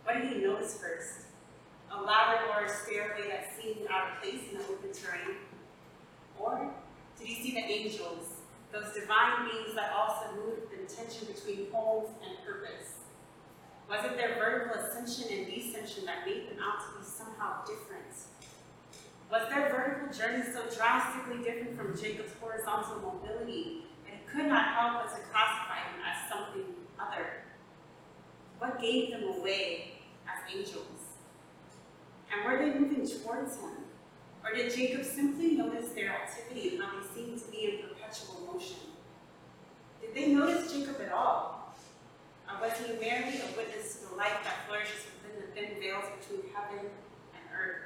What 0.04 0.18
did 0.18 0.34
he 0.34 0.44
notice 0.44 0.80
first? 0.82 1.28
A 1.92 2.02
ladder 2.02 2.42
or 2.50 2.66
a 2.66 2.70
stairway 2.70 3.30
that 3.30 3.54
seemed 3.56 3.88
out 3.90 4.12
of 4.12 4.24
place 4.24 4.42
in 4.52 4.58
the 4.58 4.64
open 4.66 4.92
terrain? 4.92 5.38
Or 6.40 6.74
did 7.18 7.28
he 7.28 7.44
see 7.44 7.54
the 7.54 7.64
angels, 7.64 8.42
those 8.72 8.94
divine 8.94 9.46
beings 9.46 9.76
that 9.76 9.94
also 9.94 10.36
moved 10.36 10.72
the 10.72 10.92
tension 10.92 11.28
between 11.28 11.72
homes 11.72 12.10
and 12.26 12.38
purpose? 12.46 12.98
Was 13.90 14.04
it 14.06 14.18
their 14.18 14.36
vertical 14.36 14.82
ascension 14.82 15.32
and 15.32 15.48
descension 15.48 16.06
that 16.06 16.26
made 16.26 16.50
them 16.50 16.58
out 16.62 16.82
to 16.82 17.00
be 17.00 17.06
somehow 17.06 17.64
different? 17.64 18.12
Was 19.32 19.50
their 19.50 19.70
vertical 19.70 20.18
journey 20.18 20.44
so 20.52 20.64
drastically 20.76 21.44
different 21.44 21.78
from 21.78 21.98
Jacob's 21.98 22.34
horizontal 22.40 23.00
mobility 23.02 23.87
could 24.38 24.48
not 24.48 24.68
help 24.76 25.02
but 25.02 25.16
to 25.16 25.22
classify 25.32 25.82
them 25.90 26.06
as 26.06 26.30
something 26.30 26.76
other? 27.00 27.42
What 28.60 28.80
gave 28.80 29.10
them 29.10 29.24
away 29.24 29.94
as 30.28 30.56
angels? 30.56 31.18
And 32.32 32.46
were 32.46 32.58
they 32.60 32.78
moving 32.78 33.08
towards 33.08 33.56
him? 33.56 33.72
Or 34.44 34.54
did 34.56 34.74
Jacob 34.74 35.04
simply 35.04 35.58
notice 35.58 35.90
their 35.90 36.10
activity 36.10 36.76
and 36.76 36.84
how 36.84 36.92
they 37.00 37.08
seemed 37.16 37.40
to 37.42 37.52
be 37.52 37.66
in 37.66 37.90
perpetual 37.90 38.54
motion? 38.54 38.78
Did 40.02 40.14
they 40.14 40.28
notice 40.28 40.72
Jacob 40.72 41.02
at 41.02 41.12
all? 41.12 41.76
Or 42.48 42.62
was 42.62 42.78
he 42.78 42.94
merely 42.94 43.40
a 43.40 43.58
witness 43.58 43.96
to 43.96 44.10
the 44.10 44.16
light 44.16 44.38
that 44.44 44.68
flourishes 44.68 45.08
within 45.18 45.42
the 45.42 45.48
thin 45.54 45.82
veils 45.82 46.06
between 46.22 46.54
heaven 46.54 46.86
and 46.86 47.44
earth? 47.58 47.82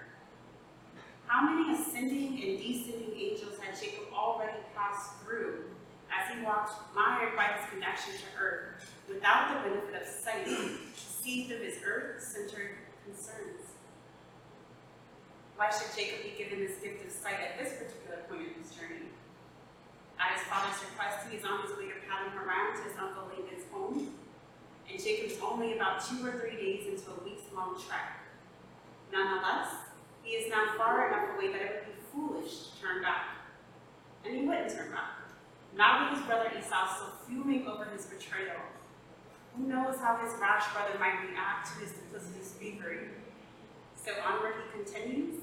How 1.28 1.50
many 1.50 1.80
ascending 1.80 2.44
and 2.44 2.58
descending 2.60 3.14
angels 3.18 3.58
had 3.62 3.80
Jacob 3.80 4.12
already 4.14 4.60
passed 4.76 5.14
through 5.24 5.64
as 6.12 6.36
he 6.36 6.44
walked 6.44 6.74
mired 6.96 7.36
by 7.36 7.56
his 7.56 7.70
connection 7.72 8.14
to 8.14 8.28
earth 8.40 8.92
without 9.08 9.64
the 9.64 9.70
benefit 9.70 10.02
of 10.02 10.08
sight 10.08 10.48
see 10.96 11.48
through 11.48 11.64
his 11.64 11.78
earth-centered 11.86 12.78
concerns? 13.06 13.72
Why 15.56 15.70
should 15.70 15.94
Jacob 15.96 16.24
be 16.24 16.34
given 16.38 16.60
this 16.60 16.78
gift 16.82 17.06
of 17.06 17.12
sight 17.12 17.38
at 17.40 17.60
this 17.60 17.78
particular 17.78 18.26
point 18.28 18.50
in 18.50 18.64
his 18.64 18.74
journey? 18.74 19.14
At 20.20 20.38
his 20.38 20.44
father's 20.50 20.82
request, 20.90 21.30
he 21.30 21.38
is 21.38 21.46
on 21.46 21.62
his 21.62 21.78
way 21.78 21.94
to 21.94 21.98
Paddan 22.06 22.34
Aram 22.34 22.78
to 22.78 22.84
his 22.90 22.98
uncle 22.98 23.30
Laban's 23.30 23.70
home. 23.72 24.14
And 24.90 25.02
Jacob 25.02 25.32
is 25.32 25.38
only 25.42 25.74
about 25.74 26.04
two 26.04 26.26
or 26.26 26.34
three 26.34 26.58
days 26.58 26.88
into 26.90 27.10
a 27.14 27.24
weeks-long 27.24 27.78
trek. 27.78 28.26
Nonetheless, 29.14 29.70
he 30.24 30.34
is 30.34 30.50
now 30.50 30.74
far 30.78 31.08
enough 31.08 31.36
away 31.36 31.52
that 31.54 31.62
it 31.62 31.86
would 31.86 31.96
be 31.96 32.02
foolish 32.12 32.74
to 32.74 32.82
turn 32.82 33.02
back. 33.02 33.46
And 34.26 34.36
he 34.36 34.46
wouldn't 34.46 34.70
turn 34.70 34.92
back. 34.92 35.21
Not 35.76 36.12
with 36.12 36.20
his 36.20 36.28
brother 36.28 36.52
Esau 36.58 36.96
still 36.96 37.14
fuming 37.28 37.68
over 37.68 37.86
his 37.86 38.06
betrayal. 38.06 38.62
Who 39.56 39.68
knows 39.68 39.98
how 40.00 40.18
his 40.18 40.34
rash 40.40 40.72
brother 40.74 40.98
might 41.00 41.28
react 41.30 41.74
to 41.74 41.86
his 41.86 41.92
duplicitous 41.92 42.56
thievery? 42.60 43.10
So 43.96 44.12
onward 44.26 44.56
he 44.64 44.84
continues, 44.84 45.36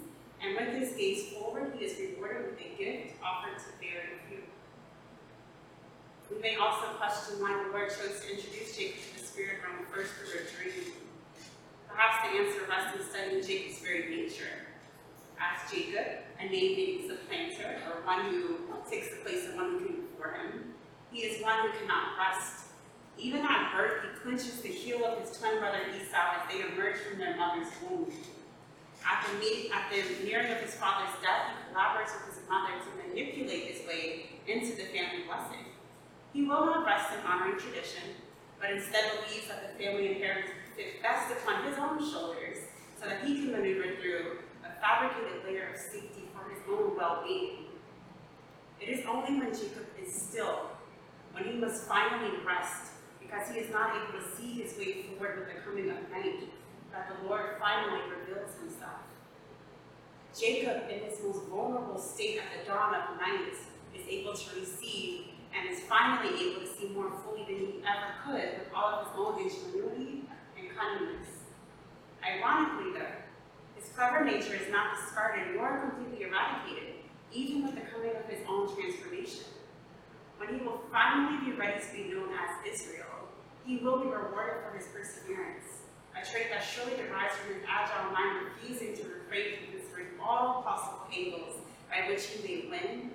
and 0.42 0.56
with 0.56 0.74
his 0.74 0.96
gaze 0.96 1.32
forward, 1.32 1.74
he 1.78 1.84
is 1.84 1.98
rewarded 1.98 2.50
with 2.50 2.60
a 2.60 2.76
gift 2.76 3.16
offered 3.22 3.58
to 3.58 3.64
very 3.80 4.18
few. 4.28 4.42
We 6.30 6.40
may 6.42 6.56
also 6.56 6.98
question 6.98 7.40
why 7.40 7.62
the 7.64 7.72
Lord 7.72 7.88
chose 7.88 8.20
to 8.20 8.30
introduce 8.30 8.76
Jacob 8.76 9.00
to 9.00 9.20
the 9.20 9.26
spirit 9.26 9.60
realm 9.64 9.86
first 9.92 10.12
through 10.12 10.40
a 10.40 10.44
dream. 10.44 10.92
Perhaps 11.88 12.28
the 12.28 12.38
answer 12.38 12.68
rests 12.68 13.00
in 13.00 13.08
studying 13.08 13.42
Jacob's 13.42 13.80
very 13.80 14.14
nature. 14.14 14.68
As 15.40 15.70
Jacob, 15.70 16.24
a 16.38 16.44
name 16.44 16.76
means 16.76 17.10
a 17.10 17.16
planter, 17.26 17.80
or 17.86 18.04
one 18.04 18.24
who 18.26 18.58
takes 18.90 19.10
the 19.10 19.22
place 19.24 19.48
of 19.48 19.54
one 19.54 19.78
who 19.78 19.86
came 19.86 20.07
him, 20.22 20.74
he 21.12 21.20
is 21.20 21.42
one 21.42 21.60
who 21.62 21.70
cannot 21.78 22.18
rest. 22.18 22.74
Even 23.18 23.42
at 23.42 23.72
birth, 23.74 24.02
he 24.02 24.08
clinches 24.20 24.60
the 24.60 24.68
heel 24.68 25.04
of 25.04 25.20
his 25.20 25.36
twin 25.38 25.58
brother 25.58 25.80
Esau 25.94 26.38
as 26.38 26.44
they 26.50 26.62
emerge 26.62 26.98
from 26.98 27.18
their 27.18 27.36
mother's 27.36 27.68
womb. 27.82 28.10
At 29.06 29.24
the, 29.30 29.38
the 29.38 30.24
nearing 30.24 30.50
of 30.52 30.58
his 30.58 30.74
father's 30.74 31.14
death, 31.22 31.54
he 31.54 31.74
collaborates 31.74 32.12
with 32.18 32.34
his 32.34 32.48
mother 32.48 32.74
to 32.74 33.08
manipulate 33.08 33.74
his 33.74 33.86
way 33.86 34.26
into 34.46 34.76
the 34.76 34.90
family 34.90 35.24
blessing. 35.26 35.64
He 36.32 36.42
will 36.42 36.66
not 36.66 36.84
rest 36.84 37.14
in 37.14 37.24
honoring 37.26 37.58
tradition, 37.58 38.02
but 38.60 38.70
instead 38.70 39.04
believes 39.22 39.48
that 39.48 39.62
the 39.62 39.82
family 39.82 40.12
inheritance 40.14 40.58
best 41.02 41.32
upon 41.32 41.64
his 41.64 41.78
own 41.78 41.98
shoulders 41.98 42.58
so 43.00 43.06
that 43.06 43.24
he 43.24 43.34
can 43.34 43.52
maneuver 43.52 43.96
through 44.00 44.38
a 44.64 44.70
fabricated 44.80 45.44
layer 45.44 45.70
of 45.72 45.80
safety 45.80 46.28
for 46.34 46.48
his 46.50 46.60
own 46.68 46.96
well-being. 46.96 47.67
It 48.80 48.88
is 48.88 49.04
only 49.06 49.38
when 49.38 49.52
Jacob 49.52 49.86
is 50.00 50.12
still, 50.14 50.70
when 51.32 51.44
he 51.44 51.58
must 51.58 51.88
finally 51.88 52.38
rest, 52.46 52.92
because 53.20 53.50
he 53.50 53.58
is 53.58 53.70
not 53.70 53.96
able 53.96 54.20
to 54.20 54.36
see 54.36 54.62
his 54.62 54.78
way 54.78 55.02
forward 55.02 55.40
with 55.40 55.48
the 55.54 55.60
coming 55.60 55.90
of 55.90 56.10
night, 56.10 56.48
that 56.92 57.08
the 57.08 57.28
Lord 57.28 57.56
finally 57.58 58.00
reveals 58.08 58.54
himself. 58.60 59.02
Jacob, 60.38 60.88
in 60.88 61.00
his 61.00 61.18
most 61.24 61.46
vulnerable 61.48 61.98
state 61.98 62.38
at 62.38 62.64
the 62.64 62.70
dawn 62.70 62.94
of 62.94 63.18
night, 63.18 63.52
is 63.94 64.06
able 64.08 64.34
to 64.34 64.60
receive 64.60 65.26
and 65.52 65.68
is 65.70 65.80
finally 65.80 66.28
able 66.40 66.60
to 66.60 66.66
see 66.66 66.88
more 66.88 67.10
fully 67.24 67.44
than 67.44 67.56
he 67.56 67.82
ever 67.82 68.14
could 68.24 68.58
with 68.58 68.68
all 68.74 69.00
of 69.00 69.08
his 69.08 69.16
own 69.16 69.42
ingenuity 69.42 70.22
and 70.56 70.68
cunningness. 70.76 71.26
Ironically, 72.22 72.92
though, 72.92 73.14
his 73.74 73.88
clever 73.90 74.24
nature 74.24 74.54
is 74.54 74.70
not 74.70 74.96
discarded 74.96 75.56
nor 75.56 75.78
completely 75.80 76.26
eradicated, 76.26 76.97
even 77.32 77.64
with 77.64 77.74
the 77.74 77.82
coming 77.82 78.16
of 78.16 78.24
his 78.28 78.40
own 78.48 78.74
transformation. 78.74 79.44
When 80.38 80.58
he 80.58 80.64
will 80.64 80.82
finally 80.90 81.44
be 81.44 81.56
ready 81.56 81.80
to 81.80 81.92
be 81.92 82.14
known 82.14 82.30
as 82.32 82.50
Israel, 82.72 83.28
he 83.66 83.78
will 83.78 83.98
be 83.98 84.06
rewarded 84.06 84.62
for 84.64 84.76
his 84.76 84.86
perseverance, 84.86 85.84
a 86.16 86.24
trait 86.24 86.46
that 86.50 86.62
surely 86.62 86.96
derives 86.96 87.34
from 87.36 87.54
his 87.54 87.64
agile 87.68 88.12
mind 88.12 88.46
refusing 88.46 88.96
to 88.96 89.02
refrain 89.10 89.58
from 89.58 89.78
considering 89.78 90.06
all 90.22 90.62
possible 90.62 91.06
angles 91.14 91.56
by 91.90 92.08
which 92.08 92.26
he 92.26 92.42
may 92.46 92.68
win, 92.70 93.10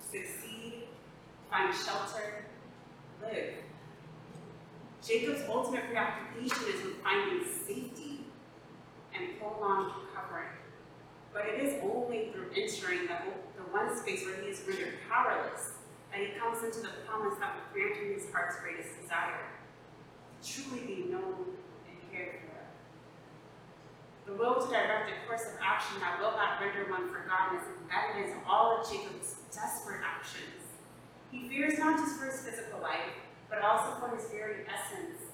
succeed, 0.00 0.84
find 1.50 1.74
shelter, 1.74 2.44
live. 3.20 3.54
Jacob's 5.04 5.42
ultimate 5.48 5.88
preoccupation 5.88 6.68
is 6.68 6.84
with 6.84 7.02
finding 7.02 7.44
safety 7.66 8.20
and 9.14 9.38
prolonged. 9.38 9.92
But 11.32 11.48
it 11.48 11.64
is 11.64 11.80
only 11.82 12.28
through 12.32 12.52
entering 12.54 13.08
the, 13.08 13.16
the 13.56 13.64
one 13.72 13.96
space 13.96 14.24
where 14.24 14.36
he 14.40 14.48
is 14.48 14.60
rendered 14.68 15.00
powerless 15.08 15.72
that 16.12 16.20
he 16.20 16.38
comes 16.38 16.62
into 16.62 16.80
the 16.84 16.92
promise 17.08 17.38
that 17.40 17.56
will 17.56 17.72
grant 17.72 17.96
him 17.96 18.12
his 18.12 18.28
heart's 18.30 18.60
greatest 18.60 19.00
desire, 19.00 19.48
to 20.36 20.44
truly 20.44 20.84
be 20.84 21.08
known 21.08 21.56
and 21.88 21.96
cared 22.12 22.44
for. 22.44 22.60
The 24.30 24.36
will 24.36 24.60
to 24.60 24.68
direct 24.68 25.08
a 25.08 25.26
course 25.26 25.48
of 25.48 25.56
action 25.64 26.00
that 26.00 26.20
will 26.20 26.36
not 26.36 26.60
render 26.60 26.84
one 26.92 27.08
forgotten 27.08 27.58
is 27.58 27.66
embedded 27.80 28.36
in 28.36 28.44
all 28.46 28.76
of 28.76 28.84
Jacob's 28.84 29.40
desperate 29.48 30.04
actions. 30.04 30.68
He 31.32 31.48
fears 31.48 31.78
not 31.78 31.96
just 31.96 32.20
for 32.20 32.26
his 32.26 32.40
physical 32.44 32.80
life, 32.80 33.16
but 33.48 33.62
also 33.62 33.98
for 33.98 34.14
his 34.14 34.28
very 34.28 34.68
essence. 34.68 35.32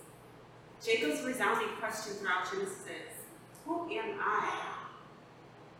Jacob's 0.79 1.27
resounding 1.27 1.75
question 1.81 2.15
throughout 2.15 2.47
Genesis 2.51 2.87
is, 2.87 3.15
Who 3.67 3.91
am 3.91 4.15
I? 4.23 4.78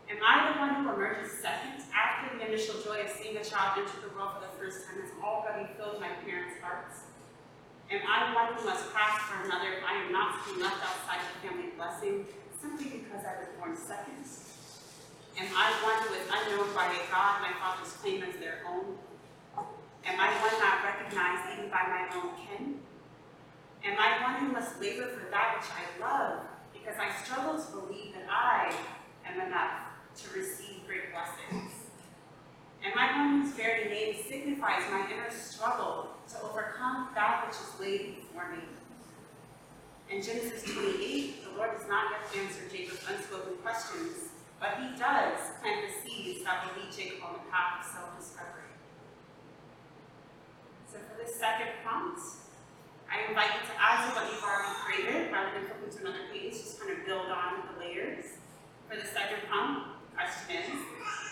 Am 0.09 0.17
I 0.25 0.49
the 0.49 0.57
one 0.57 0.73
who 0.73 0.89
emerges 0.89 1.37
second 1.37 1.85
after 1.93 2.33
the 2.33 2.41
initial 2.41 2.81
joy 2.81 3.05
of 3.05 3.13
seeing 3.13 3.37
a 3.37 3.45
child 3.45 3.77
enter 3.77 4.01
the 4.01 4.09
world 4.17 4.33
for 4.33 4.41
the 4.41 4.53
first 4.57 4.89
time 4.89 4.97
has 5.05 5.13
already 5.21 5.69
filled 5.77 6.01
my 6.01 6.09
parents' 6.25 6.57
hearts? 6.65 7.13
Am 7.93 8.01
I 8.09 8.33
one 8.33 8.57
who 8.57 8.65
must 8.65 8.89
craft 8.89 9.29
for 9.29 9.45
another 9.45 9.77
if 9.77 9.85
I 9.85 10.01
am 10.01 10.09
not 10.09 10.33
to 10.33 10.49
be 10.49 10.65
left 10.65 10.81
outside 10.81 11.21
the 11.21 11.45
family 11.45 11.69
blessing 11.77 12.25
simply 12.57 13.05
because 13.05 13.21
I 13.21 13.37
was 13.37 13.53
born 13.53 13.77
second? 13.77 14.25
Am 15.37 15.49
I 15.53 15.69
one 15.85 16.01
who 16.01 16.17
is 16.17 16.25
unknown 16.25 16.73
by 16.73 16.89
a 16.89 17.05
God 17.13 17.45
my 17.45 17.53
fathers 17.61 17.93
claim 18.01 18.25
as 18.25 18.33
their 18.41 18.65
own? 18.65 18.97
Am 20.09 20.17
I 20.17 20.33
one 20.41 20.57
not 20.57 20.89
recognized 20.89 21.53
even 21.53 21.69
by 21.69 21.85
my 21.85 22.09
own 22.17 22.33
kin? 22.33 22.81
Am 23.85 23.93
I 23.93 24.25
one 24.25 24.41
who 24.41 24.57
must 24.57 24.81
labor 24.81 25.05
for 25.05 25.29
that 25.29 25.61
which 25.61 25.69
I 25.69 25.85
love 26.01 26.49
because 26.73 26.97
I 26.97 27.13
struggle 27.21 27.61
to 27.61 27.69
believe 27.77 28.17
that 28.17 28.25
I 28.25 28.73
am 29.29 29.37
enough 29.45 29.88
to 30.23 30.39
receive 30.39 30.85
great 30.87 31.11
blessings? 31.11 31.71
Am 32.83 32.97
I 32.97 33.17
one 33.17 33.41
whose 33.41 33.53
very 33.53 33.89
name 33.89 34.15
signifies 34.27 34.83
my 34.91 35.05
inner 35.11 35.29
struggle 35.31 36.15
to 36.29 36.41
overcome 36.43 37.09
that 37.15 37.45
which 37.47 37.55
is 37.55 37.79
laid 37.79 38.15
before 38.15 38.51
me? 38.51 38.63
In 40.09 40.23
Genesis 40.23 40.63
28, 40.63 41.43
the 41.43 41.57
Lord 41.57 41.77
does 41.77 41.87
not 41.87 42.11
yet 42.11 42.43
answer 42.43 42.61
Jacob's 42.71 43.03
unspoken 43.07 43.53
questions, 43.61 44.33
but 44.59 44.79
he 44.81 44.97
does 44.97 45.37
plant 45.61 45.85
the 45.87 45.93
seeds 46.01 46.43
that 46.43 46.65
will 46.65 46.81
lead 46.81 46.91
Jacob 46.91 47.23
on 47.23 47.33
the 47.33 47.45
path 47.51 47.85
of 47.85 47.91
self-discovery. 47.91 48.73
So 50.91 50.97
for 50.97 51.21
this 51.21 51.35
second 51.35 51.77
prompt, 51.83 52.19
I 53.05 53.29
invite 53.29 53.53
you 53.53 53.63
to 53.69 53.75
add 53.77 54.09
to 54.09 54.15
what 54.15 54.25
you've 54.33 54.43
already 54.43 54.73
created 54.81 55.31
rather 55.31 55.53
than 55.53 55.69
flipping 55.69 55.93
to 55.93 55.99
another 56.01 56.25
page, 56.33 56.53
just 56.53 56.79
kind 56.79 56.91
of 56.91 57.05
build 57.05 57.29
on 57.29 57.69
the 57.69 57.85
layers. 57.85 58.25
For 58.89 58.97
the 58.97 59.05
second 59.05 59.45
prompt, 59.45 59.98
question 60.19 60.67
is, 60.67 60.83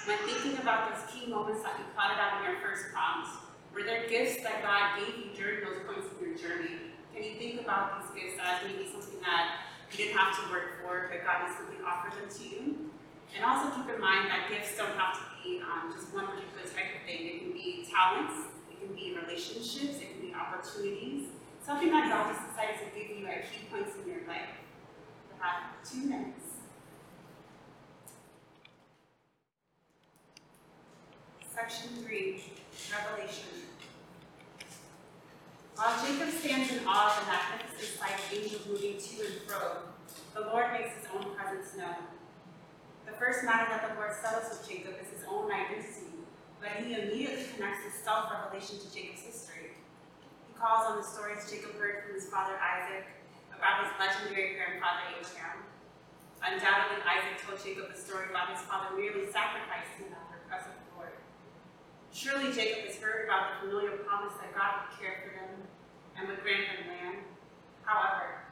when 0.07 0.15
thinking 0.23 0.55
about 0.63 0.87
those 0.87 1.03
key 1.11 1.27
moments 1.27 1.59
that 1.67 1.75
you 1.75 1.83
plotted 1.91 2.15
out 2.15 2.39
in 2.39 2.47
your 2.47 2.59
first 2.63 2.87
prompt, 2.95 3.27
were 3.75 3.83
there 3.83 4.07
gifts 4.07 4.39
that 4.47 4.63
God 4.63 4.95
gave 4.95 5.11
you 5.19 5.27
during 5.35 5.59
those 5.59 5.83
points 5.83 6.07
in 6.07 6.23
your 6.23 6.35
journey? 6.39 6.95
Can 7.11 7.27
you 7.27 7.35
think 7.35 7.59
about 7.59 7.99
these 7.99 8.09
gifts 8.15 8.39
as 8.39 8.63
maybe 8.63 8.87
something 8.87 9.19
that 9.27 9.67
you 9.91 10.07
didn't 10.07 10.15
have 10.15 10.31
to 10.39 10.43
work 10.47 10.79
for, 10.79 11.11
but 11.11 11.19
God 11.27 11.51
simply 11.59 11.83
offered 11.83 12.15
them 12.15 12.31
to 12.31 12.43
you? 12.47 12.63
And 13.35 13.43
also 13.43 13.75
keep 13.75 13.91
in 13.91 13.99
mind 13.99 14.31
that 14.31 14.47
gifts 14.47 14.79
don't 14.79 14.95
have 14.95 15.19
to 15.19 15.25
be 15.43 15.59
um, 15.59 15.91
just 15.91 16.07
one 16.15 16.31
particular 16.31 16.63
type 16.63 16.95
of 16.95 17.03
thing. 17.03 17.27
It 17.27 17.35
can 17.43 17.51
be 17.51 17.83
talents, 17.83 18.55
it 18.71 18.79
can 18.79 18.95
be 18.95 19.19
relationships, 19.19 19.99
it 19.99 20.15
can 20.15 20.21
be 20.23 20.31
opportunities, 20.31 21.27
something 21.59 21.91
that 21.91 22.07
God 22.07 22.31
has 22.31 22.39
decided 22.47 22.79
to 22.79 22.87
give 22.95 23.11
you 23.11 23.27
at 23.27 23.51
key 23.51 23.67
points 23.67 23.99
in 23.99 24.07
your 24.07 24.23
life. 24.23 24.55
You 25.27 25.35
have 25.43 25.75
two 25.83 26.07
minutes. 26.07 26.56
Section 31.57 32.05
3, 32.05 32.37
Revelation. 32.93 33.65
While 35.73 35.97
Jacob 36.05 36.29
stands 36.29 36.69
in 36.69 36.85
awe 36.85 37.09
of 37.09 37.17
the 37.17 37.33
magnificent 37.33 37.97
sight 37.97 38.13
of 38.13 38.29
angels 38.29 38.61
moving 38.69 39.01
to 39.01 39.13
and 39.25 39.41
fro, 39.49 39.89
the 40.37 40.53
Lord 40.53 40.69
makes 40.77 40.93
his 41.01 41.09
own 41.09 41.33
presence 41.33 41.73
known. 41.73 42.13
The 43.09 43.17
first 43.17 43.41
matter 43.41 43.73
that 43.73 43.89
the 43.89 43.97
Lord 43.97 44.13
settles 44.13 44.53
with 44.53 44.69
Jacob 44.69 45.01
is 45.01 45.09
his 45.09 45.25
own 45.25 45.49
identity, 45.49 46.29
but 46.61 46.77
he 46.77 46.93
immediately 46.93 47.49
connects 47.49 47.89
his 47.89 48.05
self-revelation 48.05 48.77
to 48.77 48.87
Jacob's 48.93 49.25
history. 49.25 49.81
He 50.45 50.53
calls 50.53 50.85
on 50.85 51.01
the 51.01 51.07
stories 51.09 51.49
Jacob 51.49 51.73
heard 51.81 52.05
from 52.05 52.21
his 52.21 52.29
father 52.29 52.53
Isaac 52.61 53.09
about 53.49 53.81
his 53.81 53.97
legendary 53.97 54.61
grandfather 54.61 55.09
Abraham. 55.09 55.65
Undoubtedly, 56.37 57.01
Isaac 57.01 57.41
told 57.41 57.57
Jacob 57.57 57.89
a 57.89 57.97
story 57.97 58.29
about 58.29 58.53
his 58.53 58.61
father 58.69 58.93
merely 58.93 59.25
sacrificing 59.33 60.05
him 60.05 60.13
at 60.13 60.29
the 60.29 60.37
request 60.45 60.69
of 60.69 60.77
the 60.77 60.85
Lord. 60.93 61.17
Surely 62.13 62.51
Jacob 62.51 62.85
has 62.85 62.97
heard 62.97 63.25
about 63.25 63.61
the 63.61 63.67
familiar 63.67 63.97
promise 64.03 64.33
that 64.41 64.55
God 64.55 64.83
would 64.83 64.99
care 64.99 65.21
for 65.21 65.31
them 65.37 65.67
and 66.17 66.27
would 66.27 66.41
grant 66.41 66.65
them 66.67 66.89
land. 66.89 67.17
However, 67.83 68.47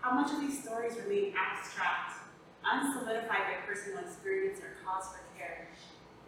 how 0.00 0.12
much 0.12 0.32
of 0.32 0.40
these 0.40 0.60
stories 0.60 0.98
remain 0.98 1.32
abstract, 1.32 2.20
unsolidified 2.66 3.28
by 3.28 3.64
personal 3.66 4.04
experience 4.04 4.60
or 4.60 4.76
cause 4.84 5.08
for 5.14 5.24
care? 5.38 5.68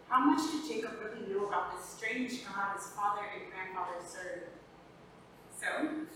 How 0.09 0.23
much 0.23 0.41
did 0.49 0.63
Jacob 0.63 0.97
really 1.03 1.27
know 1.27 1.47
about 1.47 1.75
this 1.75 1.85
strange 1.85 2.41
God 2.47 2.77
his 2.77 2.87
father 2.95 3.27
and 3.35 3.51
grandfather 3.51 3.99
served? 3.99 4.55
So, 5.59 5.67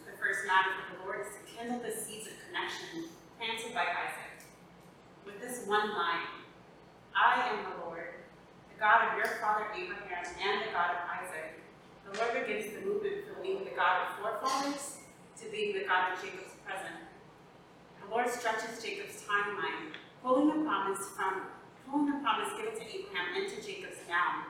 the 0.07 0.15
first 0.17 0.47
matter 0.47 0.69
for 0.79 0.97
the 0.97 1.03
Lord 1.03 1.25
is 1.27 1.33
to 1.35 1.41
kindle 1.43 1.81
the 1.83 1.91
seeds 1.91 2.27
of 2.27 2.33
connection 2.47 3.11
planted 3.37 3.73
by 3.73 3.89
Isaac. 3.89 4.47
With 5.25 5.41
this 5.41 5.67
one 5.67 5.89
line, 5.91 6.45
I 7.13 7.49
am 7.49 7.65
the 7.65 7.85
Lord, 7.85 8.10
God 8.81 9.13
of 9.13 9.17
your 9.21 9.37
father 9.37 9.69
Abraham 9.77 10.25
and 10.25 10.65
the 10.65 10.73
God 10.73 10.97
of 10.97 11.05
Isaac. 11.05 11.53
The 12.01 12.17
Lord 12.17 12.33
begins 12.33 12.73
the 12.73 12.81
movement 12.81 13.29
from 13.29 13.45
being 13.45 13.61
the 13.61 13.77
God 13.77 14.09
of 14.09 14.17
forefathers 14.17 15.05
to 15.37 15.45
being 15.53 15.77
the 15.77 15.85
God 15.85 16.09
of 16.09 16.17
Jacob's 16.17 16.57
present. 16.65 16.97
The 18.01 18.09
Lord 18.09 18.25
stretches 18.25 18.81
Jacob's 18.81 19.21
timeline, 19.21 19.93
pulling 20.25 20.49
the 20.49 20.65
promise 20.65 21.13
from 21.13 21.45
pulling 21.85 22.09
the 22.09 22.25
promise 22.25 22.49
given 22.57 22.73
to 22.73 22.81
Abraham 22.81 23.37
into 23.37 23.61
Jacob's 23.61 24.01
now. 24.09 24.49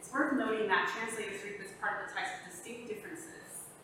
It's 0.00 0.08
worth 0.08 0.32
noting 0.32 0.64
that 0.72 0.88
translators 0.88 1.44
read 1.44 1.60
this 1.60 1.76
part 1.76 2.00
of 2.00 2.08
the 2.08 2.16
text 2.16 2.32
with 2.48 2.56
distinct 2.56 2.88
differences. 2.88 3.76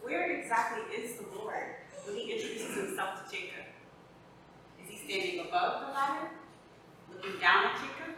Where 0.00 0.40
exactly 0.40 0.88
is 0.96 1.20
the 1.20 1.28
Lord 1.36 1.84
when 2.08 2.16
he 2.16 2.32
introduces 2.32 2.80
himself 2.80 3.20
to 3.20 3.24
Jacob? 3.28 3.68
Is 4.80 4.88
he 4.88 4.96
standing 5.04 5.44
above 5.44 5.84
the 5.84 5.92
ladder, 5.92 6.32
looking 7.12 7.36
down 7.44 7.68
at 7.68 7.76
Jacob? 7.76 8.16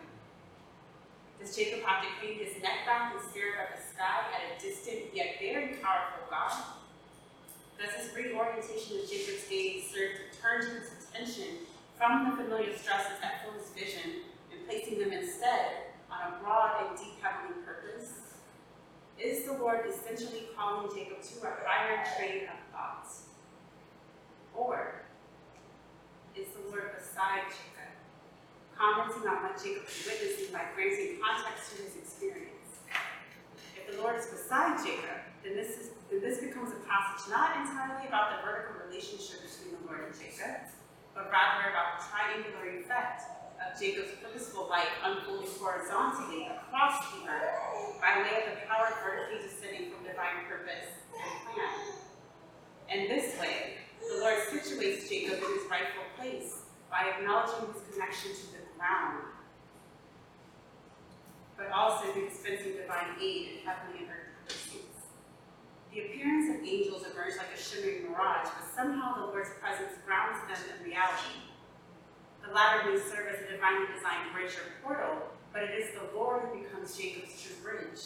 Does 1.41 1.57
Jacob 1.57 1.81
to 1.81 2.09
crane 2.21 2.39
his 2.39 2.63
neck 2.63 2.85
back 2.85 3.15
and 3.15 3.31
stare 3.31 3.65
up 3.65 3.73
at 3.73 3.81
the 3.81 3.83
sky 3.83 4.29
at 4.29 4.53
a 4.53 4.61
distant 4.61 5.09
yet 5.15 5.37
very 5.41 5.75
powerful 5.81 6.29
God? 6.29 6.53
Does 7.81 7.97
this 7.97 8.15
reorientation 8.15 9.01
of 9.01 9.09
Jacob's 9.09 9.49
gaze 9.49 9.89
serve 9.89 10.21
to 10.21 10.27
turn 10.37 10.61
his 10.61 10.93
attention 11.01 11.65
from 11.97 12.29
the 12.29 12.37
familiar 12.37 12.77
stresses 12.77 13.17
that 13.23 13.41
fill 13.41 13.57
his 13.57 13.71
vision 13.73 14.21
and 14.53 14.69
placing 14.69 14.99
them 14.99 15.13
instead 15.13 15.97
on 16.13 16.35
a 16.35 16.43
broad 16.43 16.85
and 16.85 16.99
deep 16.99 17.17
heavenly 17.23 17.63
purpose? 17.65 18.37
Is 19.19 19.45
the 19.45 19.55
Lord 19.55 19.81
essentially 19.89 20.49
calling 20.55 20.95
Jacob 20.95 21.23
to 21.23 21.47
a 21.49 21.53
higher 21.65 22.05
train 22.19 22.49
of 22.53 22.61
thoughts? 22.71 23.23
Or 24.55 25.01
is 26.37 26.49
the 26.53 26.69
Lord 26.69 26.93
beside 26.99 27.49
Jacob, 27.49 27.70
commenting 28.81 29.29
on 29.29 29.45
what 29.45 29.61
Jacob 29.61 29.85
is 29.85 30.09
witnessing 30.09 30.49
by 30.57 30.65
granting 30.73 31.21
context 31.21 31.77
to 31.77 31.85
his 31.85 32.01
experience? 32.01 32.81
If 33.77 33.93
the 33.93 34.01
Lord 34.01 34.17
is 34.17 34.33
beside 34.33 34.81
Jacob, 34.81 35.21
then 35.45 35.53
this, 35.53 35.77
is, 35.77 35.87
then 36.09 36.25
this 36.25 36.41
becomes 36.41 36.73
a 36.73 36.81
passage 36.89 37.29
not 37.29 37.61
entirely 37.61 38.09
about 38.09 38.33
the 38.33 38.39
vertical 38.41 38.81
relationship 38.89 39.45
between 39.45 39.77
the 39.77 39.85
Lord 39.85 40.09
and 40.09 40.17
Jacob, 40.17 40.65
but 41.13 41.29
rather 41.29 41.69
about 41.69 42.01
the 42.01 42.09
triangular 42.09 42.81
effect 42.81 43.29
of 43.61 43.77
Jacob's 43.77 44.17
purposeful 44.25 44.65
life 44.73 44.89
unfolding 45.05 45.53
horizontally 45.61 46.49
across 46.49 47.05
the 47.13 47.29
earth 47.29 48.01
by 48.01 48.25
way 48.25 48.49
of 48.49 48.57
the 48.57 48.65
power 48.65 48.89
vertically 49.05 49.45
descending 49.45 49.93
from 49.93 50.09
divine 50.09 50.49
purpose 50.49 50.89
and 51.13 51.37
plan. 51.53 51.77
In 52.89 53.13
this 53.13 53.37
way, 53.37 53.77
the 54.01 54.25
Lord 54.25 54.41
situates 54.49 55.05
Jacob 55.05 55.45
in 55.45 55.61
his 55.61 55.69
rightful 55.69 56.09
place 56.17 56.65
by 56.91 57.13
acknowledging 57.15 57.71
his 57.71 57.85
connection 57.93 58.33
to 58.35 58.47
the 58.53 58.60
but 61.61 61.71
also 61.77 62.09
the 62.13 62.25
dispensing 62.25 62.73
divine 62.73 63.21
aid 63.21 63.53
in 63.53 63.69
heavenly 63.69 64.03
and 64.03 64.09
earthly 64.09 64.41
pursuits. 64.49 65.13
The 65.93 66.09
appearance 66.09 66.49
of 66.57 66.65
angels 66.65 67.05
emerge 67.05 67.37
like 67.37 67.53
a 67.53 67.61
shimmering 67.61 68.09
mirage, 68.09 68.49
but 68.49 68.65
somehow 68.75 69.21
the 69.21 69.27
Lord's 69.29 69.53
presence 69.61 69.93
grounds 70.07 70.41
them 70.49 70.57
in 70.73 70.89
reality. 70.89 71.53
The 72.41 72.55
ladder 72.55 72.89
may 72.89 72.97
serve 72.97 73.29
as 73.29 73.45
a 73.45 73.53
divinely 73.53 73.93
designed 73.93 74.33
bridge 74.33 74.57
or 74.57 74.73
portal, 74.81 75.29
but 75.53 75.65
it 75.65 75.77
is 75.77 75.93
the 75.93 76.17
Lord 76.17 76.49
who 76.49 76.65
becomes 76.65 76.97
Jacob's 76.97 77.37
true 77.37 77.61
bridge. 77.61 78.01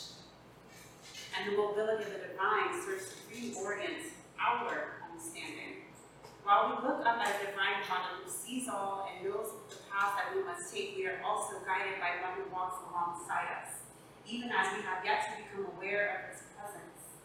And 1.39 1.53
the 1.53 1.57
mobility 1.57 2.05
of 2.05 2.11
the 2.11 2.35
divine 2.35 2.75
serves 2.83 3.14
to 3.14 3.16
reorient 3.31 4.11
our 4.41 4.99
understanding. 5.07 5.84
While 6.45 6.76
we 6.76 6.84
look 6.84 7.01
up 7.09 7.24
at 7.24 7.40
a 7.40 7.47
divine 7.49 7.80
Father 7.88 8.20
who 8.20 8.28
sees 8.28 8.68
all 8.68 9.09
and 9.09 9.24
knows 9.24 9.49
the 9.72 9.80
path 9.88 10.20
that 10.20 10.36
we 10.36 10.45
must 10.45 10.68
take, 10.68 10.92
we 10.92 11.09
are 11.09 11.24
also 11.24 11.57
guided 11.64 11.97
by 11.97 12.20
one 12.20 12.36
who 12.36 12.53
walks 12.53 12.84
alongside 12.84 13.49
us, 13.64 13.80
even 14.28 14.53
as 14.53 14.76
we 14.76 14.84
have 14.84 15.01
yet 15.01 15.24
to 15.24 15.40
become 15.40 15.72
aware 15.72 16.20
of 16.20 16.36
his 16.36 16.45
presence. 16.53 17.16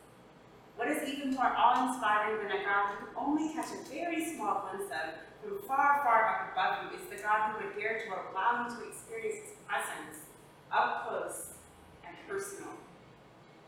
What 0.79 0.87
is 0.87 1.03
even 1.03 1.35
more 1.35 1.51
awe-inspiring 1.51 2.47
than 2.47 2.63
a 2.63 2.63
God 2.63 2.95
who 2.95 3.11
can 3.11 3.15
only 3.19 3.51
catch 3.51 3.67
a 3.75 3.83
very 3.91 4.23
small 4.23 4.71
glimpse 4.71 4.87
of 4.87 5.19
from 5.43 5.67
far, 5.67 5.99
far 6.03 6.23
up 6.23 6.55
above 6.55 6.91
you 6.91 6.99
is 6.99 7.11
the 7.11 7.19
God 7.21 7.51
who 7.51 7.67
would 7.67 7.75
dare 7.75 7.99
to 7.99 8.07
allow 8.07 8.63
you 8.63 8.75
to 8.75 8.87
experience 8.87 9.35
his 9.35 9.55
presence 9.67 10.23
up 10.71 11.07
close 11.07 11.59
and 12.07 12.15
personal. 12.27 12.71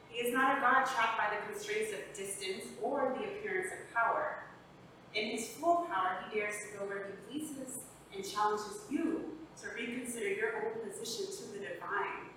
He 0.08 0.20
is 0.20 0.34
not 0.34 0.58
a 0.58 0.62
God 0.62 0.88
trapped 0.88 1.20
by 1.20 1.28
the 1.36 1.44
constraints 1.52 1.92
of 1.92 2.00
distance 2.16 2.72
or 2.82 3.16
the 3.18 3.24
appearance 3.24 3.72
of 3.72 3.94
power. 3.94 4.44
In 5.14 5.32
his 5.32 5.50
full 5.50 5.88
power, 5.92 6.24
he 6.30 6.40
dares 6.40 6.56
to 6.64 6.78
go 6.78 6.86
where 6.86 7.08
he 7.08 7.40
pleases 7.40 7.80
and 8.16 8.24
challenges 8.24 8.80
you 8.90 9.38
to 9.62 9.68
reconsider 9.76 10.30
your 10.30 10.56
own 10.56 10.90
position 10.90 11.26
to 11.26 11.54
the 11.54 11.60
divine. 11.60 12.32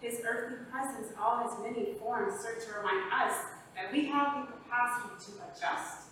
His 0.00 0.20
earthly 0.28 0.58
presence, 0.70 1.12
all 1.18 1.48
his 1.48 1.58
many 1.62 1.94
forms, 1.94 2.34
serve 2.42 2.62
to 2.66 2.78
remind 2.78 3.10
us 3.12 3.34
that 3.74 3.92
we 3.92 4.06
have 4.06 4.46
the 4.46 4.52
capacity 4.52 5.32
to 5.32 5.42
adjust, 5.48 6.08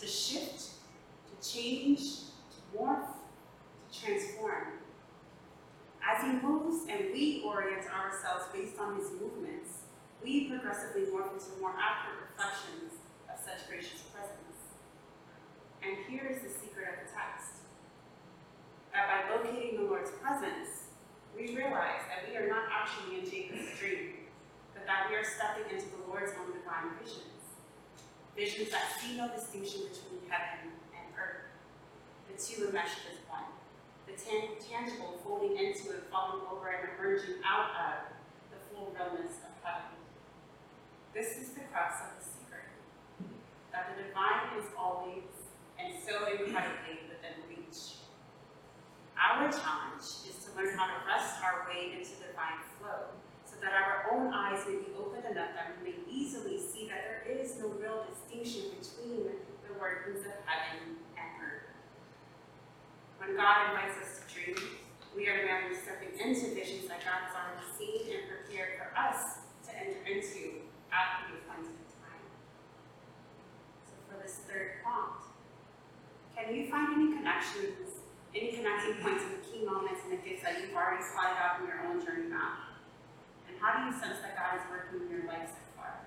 to 0.00 0.06
shift, 0.06 0.70
to 1.30 1.48
change, 1.52 2.00
to 2.00 2.78
morph, 2.78 3.06
to 3.92 4.04
transform. 4.04 4.82
As 6.04 6.24
he 6.24 6.32
moves 6.32 6.84
and 6.90 7.12
we 7.12 7.44
orient 7.46 7.86
ourselves 7.94 8.46
based 8.52 8.78
on 8.80 8.96
his 8.96 9.10
movements, 9.12 9.86
we 10.22 10.48
progressively 10.48 11.02
morph 11.02 11.32
into 11.32 11.60
more 11.60 11.74
accurate 11.78 12.26
reflections 12.28 12.98
of 13.30 13.38
such 13.38 13.68
gracious 13.68 14.02
presence. 14.12 14.41
And 15.82 15.98
here 16.06 16.30
is 16.30 16.38
the 16.38 16.48
secret 16.48 16.86
of 16.94 16.96
the 17.02 17.10
text. 17.10 17.66
That 18.94 19.10
by 19.10 19.34
locating 19.34 19.82
the 19.82 19.90
Lord's 19.90 20.10
presence, 20.22 20.94
we 21.34 21.56
realize 21.56 22.06
that 22.06 22.28
we 22.30 22.36
are 22.38 22.46
not 22.46 22.70
actually 22.70 23.18
in 23.18 23.24
Jacob's 23.26 23.66
dream, 23.78 24.30
but 24.74 24.86
that 24.86 25.10
we 25.10 25.16
are 25.16 25.26
stepping 25.26 25.66
into 25.74 25.90
the 25.90 26.06
Lord's 26.06 26.30
own 26.38 26.54
divine 26.54 26.94
visions. 27.02 27.42
Visions 28.36 28.70
that 28.70 28.94
see 29.00 29.16
no 29.18 29.26
distinction 29.34 29.90
between 29.90 30.22
heaven 30.30 30.70
and 30.94 31.06
earth. 31.18 31.50
The 32.30 32.36
two 32.38 32.70
enmeshed 32.70 33.02
as 33.10 33.18
one. 33.26 33.48
The 34.06 34.14
tan- 34.14 34.54
tangible 34.62 35.18
folding 35.24 35.58
into 35.58 35.98
and 35.98 36.04
falling 36.14 36.46
over 36.46 36.68
and 36.68 36.94
emerging 36.94 37.42
out 37.42 37.74
of 37.74 37.94
the 38.54 38.60
full 38.70 38.94
realness 38.94 39.40
of 39.42 39.52
heaven. 39.66 39.98
This 41.10 41.42
is 41.42 41.56
the 41.58 41.66
crux 41.72 42.06
of 42.06 42.12
the 42.20 42.24
secret. 42.24 42.70
That 43.72 43.96
the 43.96 44.04
divine 44.04 44.60
is 44.60 44.68
always 44.76 45.31
and 45.82 45.94
so 45.98 46.30
incredibly 46.30 47.10
within 47.10 47.34
reach. 47.50 47.98
Our 49.18 49.50
challenge 49.50 50.06
is 50.30 50.38
to 50.46 50.48
learn 50.54 50.78
how 50.78 50.86
to 50.86 50.98
rest 51.06 51.42
our 51.42 51.66
way 51.66 51.98
into 51.98 52.14
divine 52.22 52.62
flow 52.78 53.10
so 53.44 53.58
that 53.60 53.74
our 53.74 54.14
own 54.14 54.32
eyes 54.32 54.62
may 54.66 54.78
be 54.78 54.94
open 54.98 55.26
enough 55.26 55.54
that 55.58 55.74
we 55.82 55.90
may 55.90 55.96
easily 56.10 56.58
see 56.58 56.86
that 56.88 57.02
there 57.06 57.22
is 57.26 57.58
no 57.58 57.68
real 57.78 58.06
distinction 58.06 58.70
between 58.78 59.26
the 59.66 59.72
workings 59.78 60.24
of 60.26 60.34
heaven 60.46 60.96
and 61.18 61.30
earth. 61.42 61.70
When 63.18 63.36
God 63.36 63.70
invites 63.70 63.98
us 64.02 64.10
to 64.18 64.24
dream, 64.30 64.58
we 65.14 65.28
are 65.28 65.44
merely 65.44 65.76
stepping 65.76 66.16
into 66.18 66.54
visions 66.54 66.88
that 66.88 67.04
God 67.04 67.28
has 67.28 67.34
already 67.36 67.68
seen 67.76 68.16
and 68.16 68.24
prepared 68.26 68.80
for 68.80 68.88
us 68.96 69.44
to 69.68 69.70
enter 69.76 70.00
into 70.08 70.64
at 70.90 71.28
the 71.28 71.38
appointed 71.44 71.78
time. 72.00 72.26
So 73.86 73.92
for 74.08 74.16
this 74.22 74.40
third 74.48 74.82
prompt, 74.82 75.21
can 76.44 76.54
you 76.56 76.66
find 76.66 76.90
any 76.98 77.14
connections, 77.14 78.02
any 78.34 78.50
connecting 78.50 78.98
points 78.98 79.22
and 79.30 79.38
key 79.46 79.62
moments 79.64 80.02
in 80.04 80.10
the 80.10 80.20
gifts 80.22 80.42
that 80.42 80.58
you've 80.58 80.74
already 80.74 81.02
plotted 81.14 81.38
out 81.38 81.62
in 81.62 81.70
your 81.70 81.78
own 81.86 82.02
journey 82.02 82.26
map? 82.26 82.82
And 83.46 83.54
how 83.62 83.78
do 83.78 83.86
you 83.86 83.92
sense 83.94 84.18
that 84.26 84.34
God 84.34 84.58
is 84.58 84.66
working 84.66 85.06
in 85.06 85.08
your 85.10 85.26
life 85.30 85.54
so 85.54 85.62
far? 85.78 86.02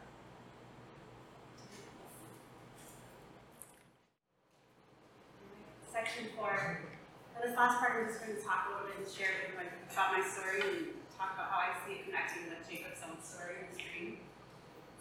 Section 5.87 6.35
four. 6.35 6.83
For 7.31 7.47
this 7.47 7.55
last 7.55 7.79
part, 7.79 7.95
I'm 7.95 8.07
just 8.07 8.19
going 8.19 8.35
to 8.35 8.43
talk 8.43 8.67
a 8.67 8.75
little 8.75 8.87
bit 8.91 9.07
and 9.07 9.07
share 9.07 9.31
a 9.31 9.55
bit 9.55 9.71
about 9.91 10.19
my 10.19 10.23
story 10.23 10.59
and 10.59 10.99
talk 11.15 11.35
about 11.39 11.47
how 11.47 11.63
I 11.63 11.71
see 11.87 12.03
it 12.03 12.11
connecting 12.11 12.51
with 12.51 12.59
Jacob's 12.67 12.99
own 13.07 13.19
story 13.23 13.63
and 13.63 13.71
his 13.71 13.79
dream. 13.79 14.19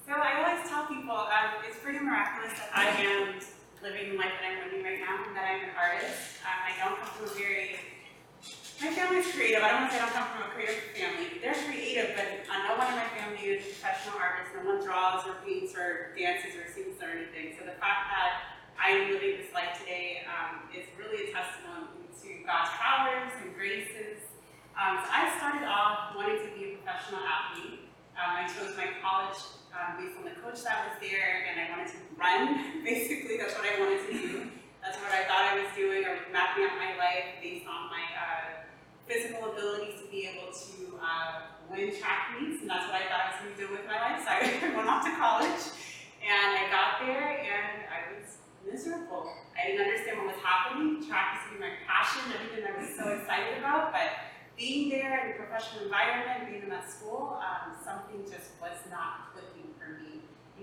So 0.07 0.15
I 0.15 0.47
always 0.47 0.63
tell 0.69 0.87
people 0.87 1.17
um, 1.17 1.59
it's 1.67 1.79
pretty 1.83 1.99
miraculous 1.99 2.55
that 2.59 2.71
I 2.75 2.91
am 3.03 3.41
living 3.85 4.17
the 4.17 4.19
life 4.19 4.33
that 4.41 4.49
I'm 4.49 4.65
living 4.65 4.81
right 4.81 4.97
now, 4.97 5.29
and 5.29 5.37
that 5.37 5.45
I'm 5.45 5.69
an 5.69 5.77
artist. 5.77 6.41
Um, 6.41 6.57
I 6.65 6.73
don't 6.81 6.97
come 6.97 7.13
from 7.21 7.29
a 7.29 7.33
very, 7.37 7.77
my 8.81 8.89
family's 8.97 9.29
creative. 9.29 9.61
I 9.61 9.77
don't 9.77 9.85
want 9.85 9.93
to 9.93 10.01
say 10.01 10.01
I 10.01 10.09
don't 10.09 10.17
come 10.17 10.29
from 10.33 10.43
a 10.49 10.51
creative 10.57 10.81
family. 10.97 11.37
They're 11.45 11.53
creative, 11.53 12.17
but 12.17 12.49
uh, 12.49 12.65
no 12.65 12.81
one 12.81 12.89
in 12.89 12.97
my 12.97 13.13
family 13.13 13.45
is 13.45 13.61
a 13.61 13.69
professional 13.77 14.17
artist. 14.17 14.57
No 14.57 14.65
one 14.65 14.81
draws 14.81 15.29
or 15.29 15.37
paints 15.45 15.77
or 15.77 16.17
dances 16.17 16.57
or 16.57 16.65
sings 16.65 16.97
or 17.05 17.13
anything. 17.13 17.61
So 17.61 17.69
the 17.69 17.77
fact 17.77 18.09
that 18.09 18.57
I 18.81 18.97
am 18.97 19.13
living 19.13 19.37
this 19.37 19.53
life 19.53 19.77
today 19.85 20.25
um, 20.33 20.65
is 20.73 20.89
really 20.97 21.29
a 21.29 21.37
testimony 21.37 22.09
to 22.09 22.29
God's 22.49 22.73
powers 22.81 23.37
and 23.45 23.53
graces 23.53 24.33
Um, 24.75 24.99
so 25.05 25.09
I 25.13 25.29
started 25.37 25.69
off 25.69 26.17
wanting 26.17 26.41
to 26.41 26.51
be 26.57 26.73
a 26.73 26.81
professional 26.81 27.21
athlete. 27.21 27.85
Um, 28.17 28.43
I 28.43 28.49
chose 28.49 28.75
my 28.81 28.91
college 29.05 29.39
um, 29.75 29.99
based 29.99 30.15
on 30.17 30.25
the 30.25 30.37
coach 30.39 30.63
that 30.63 30.87
was 30.87 30.97
there, 31.03 31.51
and 31.51 31.59
I 31.59 31.67
wanted 31.75 31.91
to 31.93 32.01
run. 32.15 32.41
Basically, 32.87 33.37
that's 33.37 33.59
what 33.59 33.67
I 33.67 33.75
wanted 33.83 34.07
to 34.07 34.13
do. 34.15 34.31
That's 34.79 34.99
what 35.03 35.11
I 35.11 35.27
thought 35.27 35.51
I 35.51 35.59
was 35.59 35.71
doing. 35.75 36.07
I 36.07 36.15
was 36.15 36.25
mapping 36.31 36.65
out 36.65 36.79
my 36.79 36.95
life 36.95 37.43
based 37.43 37.67
on 37.67 37.91
my 37.91 38.05
uh, 38.15 38.69
physical 39.05 39.51
abilities 39.51 39.99
to 40.01 40.07
be 40.09 40.31
able 40.31 40.55
to 40.55 40.77
uh, 41.03 41.59
win 41.67 41.91
track 41.91 42.39
meets, 42.39 42.63
and 42.63 42.71
that's 42.71 42.87
what 42.87 43.03
I 43.03 43.11
thought 43.11 43.21
I 43.21 43.29
was 43.35 43.39
going 43.43 43.53
to 43.53 43.61
do 43.61 43.69
with 43.75 43.85
my 43.91 43.99
life. 43.99 44.23
So 44.23 44.31
I 44.35 44.71
went 44.73 44.87
off 44.87 45.03
to 45.05 45.13
college, 45.19 45.65
and 46.23 46.49
I 46.55 46.71
got 46.71 47.03
there, 47.03 47.43
and 47.43 47.91
I 47.91 48.15
was 48.15 48.39
miserable. 48.63 49.27
I 49.59 49.73
didn't 49.73 49.91
understand 49.91 50.23
what 50.23 50.37
was 50.37 50.43
happening. 50.43 51.03
Track 51.03 51.45
be 51.55 51.61
my 51.61 51.79
passion, 51.87 52.31
everything 52.35 52.67
I 52.67 52.75
was 52.75 52.91
so 52.99 53.09
excited 53.15 53.59
about, 53.59 53.93
but 53.93 54.35
being 54.57 54.91
there 54.91 55.27
in 55.27 55.35
a 55.35 55.37
professional 55.39 55.85
environment, 55.85 56.51
being 56.51 56.63
in 56.63 56.71
that 56.71 56.91
school, 56.91 57.39
um, 57.39 57.75
something 57.83 58.23
just 58.23 58.55
was 58.61 58.79
not 58.91 59.34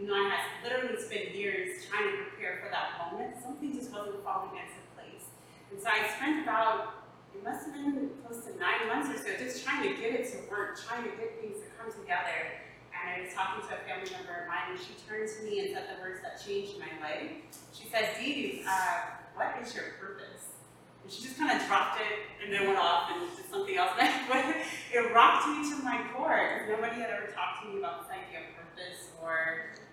Even 0.01 0.17
though 0.17 0.25
I 0.25 0.33
had 0.33 0.65
literally 0.65 0.97
spent 0.97 1.29
years 1.37 1.85
trying 1.85 2.09
to 2.09 2.25
prepare 2.25 2.57
for 2.57 2.73
that 2.73 2.97
moment, 2.97 3.37
something 3.37 3.69
just 3.69 3.93
wasn't 3.93 4.17
falling 4.25 4.57
into 4.57 4.81
place. 4.97 5.29
And 5.69 5.77
so 5.77 5.93
I 5.93 6.09
spent 6.17 6.41
about, 6.41 7.05
it 7.37 7.45
must 7.45 7.69
have 7.69 7.77
been 7.77 8.09
close 8.25 8.49
to 8.49 8.57
nine 8.57 8.89
months 8.89 9.13
or 9.13 9.21
so, 9.21 9.29
just 9.37 9.61
trying 9.61 9.85
to 9.85 9.93
get 9.93 10.17
it 10.17 10.25
to 10.33 10.41
work, 10.49 10.81
trying 10.81 11.05
to 11.05 11.13
get 11.21 11.37
things 11.37 11.61
to 11.61 11.69
come 11.77 11.93
together. 11.93 12.65
And 12.97 13.13
I 13.13 13.29
was 13.29 13.29
talking 13.37 13.61
to 13.61 13.77
a 13.77 13.81
family 13.85 14.09
member 14.09 14.41
of 14.41 14.49
mine, 14.49 14.73
and 14.73 14.81
she 14.81 14.97
turned 15.05 15.29
to 15.29 15.39
me 15.45 15.61
and 15.61 15.77
said 15.77 15.85
the 15.93 16.01
words 16.01 16.17
that 16.25 16.41
changed 16.41 16.81
my 16.81 16.89
life. 16.97 17.37
She 17.69 17.85
said, 17.93 18.17
Dee, 18.17 18.65
uh, 18.65 19.21
what 19.37 19.53
is 19.61 19.69
your 19.77 20.01
purpose? 20.01 20.57
And 21.05 21.13
she 21.13 21.21
just 21.21 21.37
kind 21.37 21.53
of 21.53 21.61
dropped 21.69 22.01
it 22.01 22.25
and 22.41 22.49
then 22.49 22.65
went 22.65 22.81
off 22.81 23.13
and 23.13 23.21
did 23.37 23.45
something 23.45 23.77
else. 23.77 23.93
But 24.25 24.49
it 24.65 25.13
rocked 25.13 25.45
me 25.45 25.61
to 25.69 25.77
my 25.85 26.01
core. 26.09 26.65
Nobody 26.65 27.05
had 27.05 27.13
ever 27.13 27.29
talked 27.29 27.61
to 27.61 27.69
me 27.69 27.77
about 27.77 28.01
this 28.01 28.17
idea 28.17 28.49
of 28.49 28.57
purpose 28.57 28.60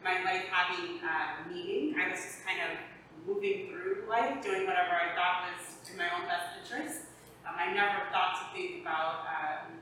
my 0.09 0.24
life 0.24 0.48
having 0.48 0.96
uh, 1.04 1.44
meaning. 1.52 1.92
I 2.00 2.09
was 2.09 2.16
just 2.16 2.40
kind 2.40 2.64
of 2.64 2.80
moving 3.28 3.68
through 3.68 4.09
life, 4.09 4.40
doing 4.40 4.64
whatever 4.64 4.96
I 4.96 5.12
thought 5.12 5.52
was 5.52 5.84
in 5.84 6.00
my 6.00 6.09
own 6.16 6.24
best 6.24 6.56
interest. 6.64 7.12
Um, 7.44 7.61
I 7.61 7.76
never 7.76 8.09
thought 8.09 8.40
to 8.40 8.44
think 8.56 8.80
about 8.80 9.28
um, 9.28 9.76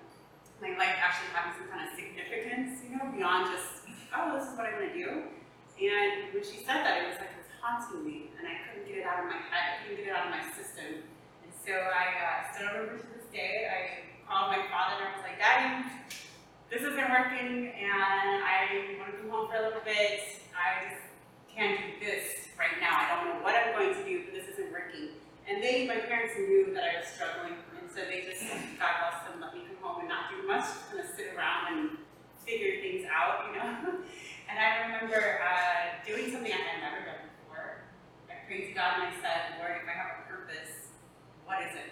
my 0.59 0.75
life 0.75 0.99
actually 0.99 1.31
having 1.31 1.55
some 1.55 1.71
kind 1.71 1.87
of 1.87 1.95
significance, 1.95 2.83
you 2.83 2.99
know, 2.99 3.07
beyond 3.15 3.55
just, 3.55 3.87
oh, 4.11 4.35
this 4.35 4.51
is 4.51 4.59
what 4.59 4.67
I'm 4.67 4.83
going 4.83 4.91
to 4.91 4.99
do. 4.99 5.11
And 5.79 6.35
when 6.35 6.43
she 6.43 6.59
said 6.67 6.83
that, 6.83 7.07
it 7.07 7.15
was 7.15 7.23
like 7.23 7.31
it 7.31 7.47
was 7.47 7.53
haunting 7.63 8.03
me, 8.03 8.35
and 8.35 8.51
I 8.51 8.67
couldn't 8.67 8.83
get 8.83 8.99
it 8.99 9.07
out 9.07 9.23
of 9.23 9.31
my 9.31 9.39
head, 9.39 9.63
I 9.63 9.87
couldn't 9.87 10.03
get 10.03 10.11
it 10.11 10.15
out 10.17 10.27
of 10.27 10.35
my 10.35 10.43
system. 10.59 11.07
And 11.47 11.55
so 11.55 11.71
I 11.71 12.19
uh, 12.19 12.39
still 12.51 12.67
remember 12.75 12.99
to 12.99 13.07
this 13.15 13.31
day, 13.31 13.71
I 13.71 14.11
called 14.27 14.51
my 14.51 14.67
father 14.75 15.07
and 15.07 15.07
I 15.07 15.11
was 15.15 15.23
like, 15.23 15.39
Daddy, 15.39 15.87
this 16.71 16.83
isn't 16.83 17.11
working, 17.11 17.71
and 17.79 18.43
I 18.43 18.99
want 18.99 19.15
to 19.15 19.19
come 19.23 19.31
home 19.31 19.47
for 19.47 19.55
a 19.55 19.63
little 19.71 19.87
bit. 19.87 20.43
I 20.51 20.91
just 20.91 20.99
can't 21.47 21.79
do 21.79 22.03
this 22.03 22.51
right 22.59 22.75
now. 22.83 22.91
I 22.91 23.07
don't 23.15 23.25
know 23.31 23.41
what 23.47 23.55
I'm 23.55 23.71
going 23.79 23.95
to 23.95 24.03
do, 24.03 24.27
but 24.27 24.35
this 24.35 24.51
isn't 24.59 24.75
working. 24.75 25.15
And 25.47 25.63
they, 25.63 25.87
my 25.87 26.03
parents 26.11 26.35
knew 26.35 26.75
that 26.75 26.83
I 26.83 26.93
was 26.99 27.07
struggling, 27.07 27.63
and 27.79 27.87
so 27.87 28.03
they 28.03 28.27
just, 28.27 28.43
God 28.83 28.95
bless 28.99 29.31
them, 29.31 29.39
let 29.39 29.55
me 29.55 29.63
come 29.71 29.79
home 29.79 29.99
and 30.03 30.11
not 30.11 30.27
do 30.35 30.43
much, 30.43 30.67
just 30.67 30.91
kind 30.91 31.07
of 31.07 31.09
sit 31.15 31.39
around 31.39 31.71
and 31.71 31.83
figure 32.43 32.83
things 32.83 33.07
out, 33.07 33.47
you 33.47 33.55
know? 33.55 34.03
And 34.47 34.63
I 34.63 34.87
remember 34.87 35.43
uh, 35.43 35.99
doing 36.07 36.31
something 36.31 36.55
I 36.55 36.63
had 36.63 36.79
never 36.79 37.03
done 37.03 37.27
before. 37.35 37.83
I 38.31 38.47
prayed 38.47 38.71
to 38.71 38.75
God 38.79 39.03
and 39.03 39.11
I 39.11 39.13
said, 39.19 39.59
Lord, 39.59 39.83
if 39.83 39.91
I 39.91 39.95
have 39.99 40.23
a 40.23 40.31
purpose, 40.31 40.95
what 41.43 41.67
is 41.67 41.75
it? 41.75 41.91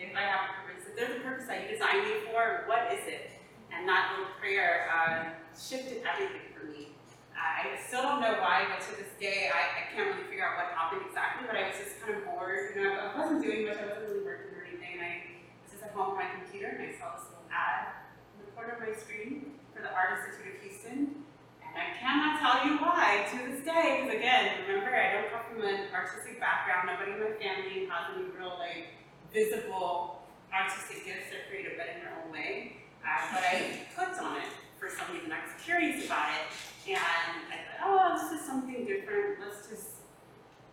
If 0.00 0.16
I 0.16 0.24
have 0.24 0.48
a 0.48 0.52
purpose, 0.64 0.88
if 0.88 0.96
there's 0.96 1.20
a 1.20 1.22
purpose 1.22 1.44
that 1.44 1.60
you 1.60 1.76
designed 1.76 2.08
me 2.08 2.24
for, 2.32 2.64
what 2.72 2.88
is 2.88 3.04
it? 3.04 3.33
And 3.74 3.88
that 3.88 4.14
little 4.14 4.32
prayer 4.38 4.88
uh, 4.88 5.34
shifted 5.52 6.02
everything 6.06 6.54
for 6.54 6.66
me. 6.70 6.94
I 7.34 7.76
still 7.76 8.02
don't 8.02 8.22
know 8.22 8.38
why, 8.40 8.64
but 8.70 8.80
to 8.88 8.96
this 8.96 9.12
day, 9.20 9.50
I, 9.50 9.82
I 9.82 9.82
can't 9.92 10.14
really 10.14 10.26
figure 10.30 10.46
out 10.46 10.56
what 10.56 10.72
happened 10.72 11.02
exactly, 11.04 11.44
but 11.44 11.58
I 11.58 11.68
was 11.68 11.76
just 11.76 12.00
kind 12.00 12.16
of 12.16 12.24
bored. 12.24 12.72
You 12.72 12.86
know, 12.86 12.94
I 12.94 13.12
wasn't 13.12 13.42
doing 13.42 13.66
much, 13.66 13.78
I 13.82 13.90
wasn't 13.90 14.08
really 14.08 14.24
working 14.24 14.54
or 14.56 14.64
anything. 14.64 15.02
I 15.02 15.42
was 15.60 15.74
just 15.74 15.82
at 15.84 15.92
home 15.92 16.14
on 16.14 16.16
my 16.16 16.30
computer 16.30 16.72
and 16.72 16.88
I 16.88 16.92
saw 16.96 17.18
this 17.18 17.28
little 17.28 17.50
ad 17.52 18.08
in 18.38 18.46
the 18.46 18.50
corner 18.56 18.78
of 18.78 18.80
my 18.80 18.94
screen 18.96 19.60
for 19.74 19.82
the 19.82 19.92
Art 19.92 20.22
Institute 20.22 20.54
of 20.54 20.58
Houston. 20.62 21.26
And 21.60 21.74
I 21.74 21.88
cannot 21.98 22.38
tell 22.38 22.64
you 22.64 22.78
why 22.78 23.26
to 23.28 23.36
this 23.50 23.60
day, 23.66 24.06
because 24.06 24.14
again, 24.14 24.64
remember, 24.64 24.94
I 24.94 25.18
don't 25.18 25.28
come 25.34 25.44
from 25.50 25.60
an 25.66 25.90
artistic 25.90 26.38
background. 26.38 26.86
Nobody 26.86 27.18
in 27.18 27.20
my 27.20 27.34
family 27.36 27.90
has 27.90 28.14
any 28.14 28.30
real, 28.30 28.56
like, 28.56 28.94
visible 29.34 30.22
artistic 30.54 31.02
gifts 31.02 31.34
or 31.34 31.42
creative, 31.50 31.74
but 31.74 31.90
in 31.90 31.98
their 32.06 32.14
own 32.14 32.30
way. 32.30 32.78
Uh, 33.02 33.20
but 33.34 33.42
I 33.42 33.84
clicked 33.92 34.22
on 34.22 34.38
it 34.38 34.48
for 34.78 34.88
some 34.88 35.12
reason. 35.12 35.32
I 35.32 35.42
was 35.42 35.52
curious 35.62 36.06
about 36.06 36.30
it. 36.30 36.46
And 36.88 36.98
I 36.98 37.80
thought, 37.80 37.84
oh, 37.84 38.16
this 38.16 38.40
is 38.40 38.46
something 38.46 38.84
different. 38.84 39.40
Let's 39.40 39.68
just 39.68 40.04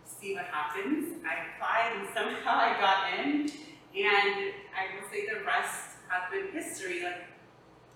see 0.04 0.34
what 0.34 0.44
happens. 0.46 1.24
I 1.24 1.48
applied 1.48 1.96
and 1.98 2.08
somehow 2.14 2.56
I 2.56 2.76
got 2.80 3.18
in. 3.18 3.48
And 3.92 4.52
I 4.72 4.92
will 4.96 5.08
say 5.10 5.26
the 5.28 5.44
rest 5.44 6.00
has 6.08 6.24
been 6.30 6.52
history. 6.52 7.02
Like, 7.04 7.28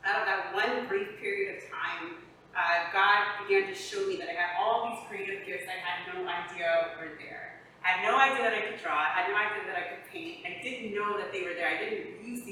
out 0.04 0.20
of 0.20 0.26
that 0.26 0.54
one 0.54 0.88
brief 0.88 1.20
period 1.20 1.56
of 1.56 1.62
time, 1.68 2.24
uh, 2.56 2.88
God 2.92 3.44
began 3.44 3.68
to 3.68 3.74
show 3.74 4.06
me 4.06 4.16
that 4.16 4.28
I 4.28 4.32
had 4.32 4.50
all 4.60 4.88
these 4.88 5.04
creative 5.08 5.44
gifts 5.44 5.68
I 5.68 5.76
had 5.76 6.08
no 6.08 6.24
idea 6.24 6.96
were 6.96 7.16
there. 7.20 7.60
I 7.84 8.00
had 8.00 8.08
no 8.08 8.16
idea 8.16 8.48
that 8.48 8.54
I 8.56 8.60
could 8.72 8.80
draw. 8.80 8.96
I 8.96 9.22
had 9.22 9.28
no 9.28 9.36
idea 9.36 9.62
that 9.68 9.76
I 9.76 9.84
could 9.92 10.04
paint. 10.10 10.44
I 10.48 10.62
didn't 10.64 10.94
know 10.96 11.16
that 11.20 11.32
they 11.32 11.44
were 11.44 11.52
there. 11.52 11.68
I 11.68 11.78
didn't 11.78 12.24
use 12.24 12.42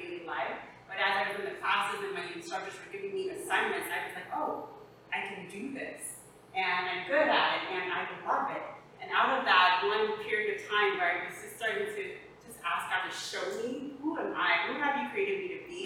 daily 0.00 0.24
life. 0.24 0.56
But 0.88 0.96
as 0.96 1.12
I 1.12 1.22
was 1.28 1.36
in 1.38 1.46
the 1.52 1.56
classes 1.60 2.00
and 2.00 2.16
my 2.16 2.24
instructors 2.32 2.74
were 2.80 2.90
giving 2.90 3.12
me 3.12 3.30
assignments, 3.30 3.92
I 3.92 4.08
was 4.08 4.14
like, 4.16 4.30
oh, 4.32 4.72
I 5.12 5.28
can 5.28 5.46
do 5.52 5.76
this. 5.76 6.24
And 6.56 6.88
I'm 6.88 7.06
good 7.06 7.28
at 7.28 7.48
it, 7.60 7.62
and 7.70 7.92
I 7.92 8.08
love 8.26 8.50
it. 8.50 8.64
And 8.98 9.12
out 9.14 9.38
of 9.38 9.44
that 9.44 9.86
one 9.86 10.18
period 10.26 10.58
of 10.58 10.66
time 10.66 10.98
where 10.98 11.22
I 11.22 11.30
was 11.30 11.38
just 11.38 11.56
starting 11.56 11.86
to 11.86 12.02
just 12.42 12.58
ask 12.66 12.90
God 12.90 13.06
to 13.06 13.12
show 13.14 13.44
me, 13.62 13.94
who 14.02 14.18
am 14.18 14.34
I? 14.34 14.66
Who 14.66 14.82
have 14.82 14.98
you 14.98 15.08
created 15.14 15.46
me 15.46 15.48
to 15.54 15.60
be? 15.70 15.80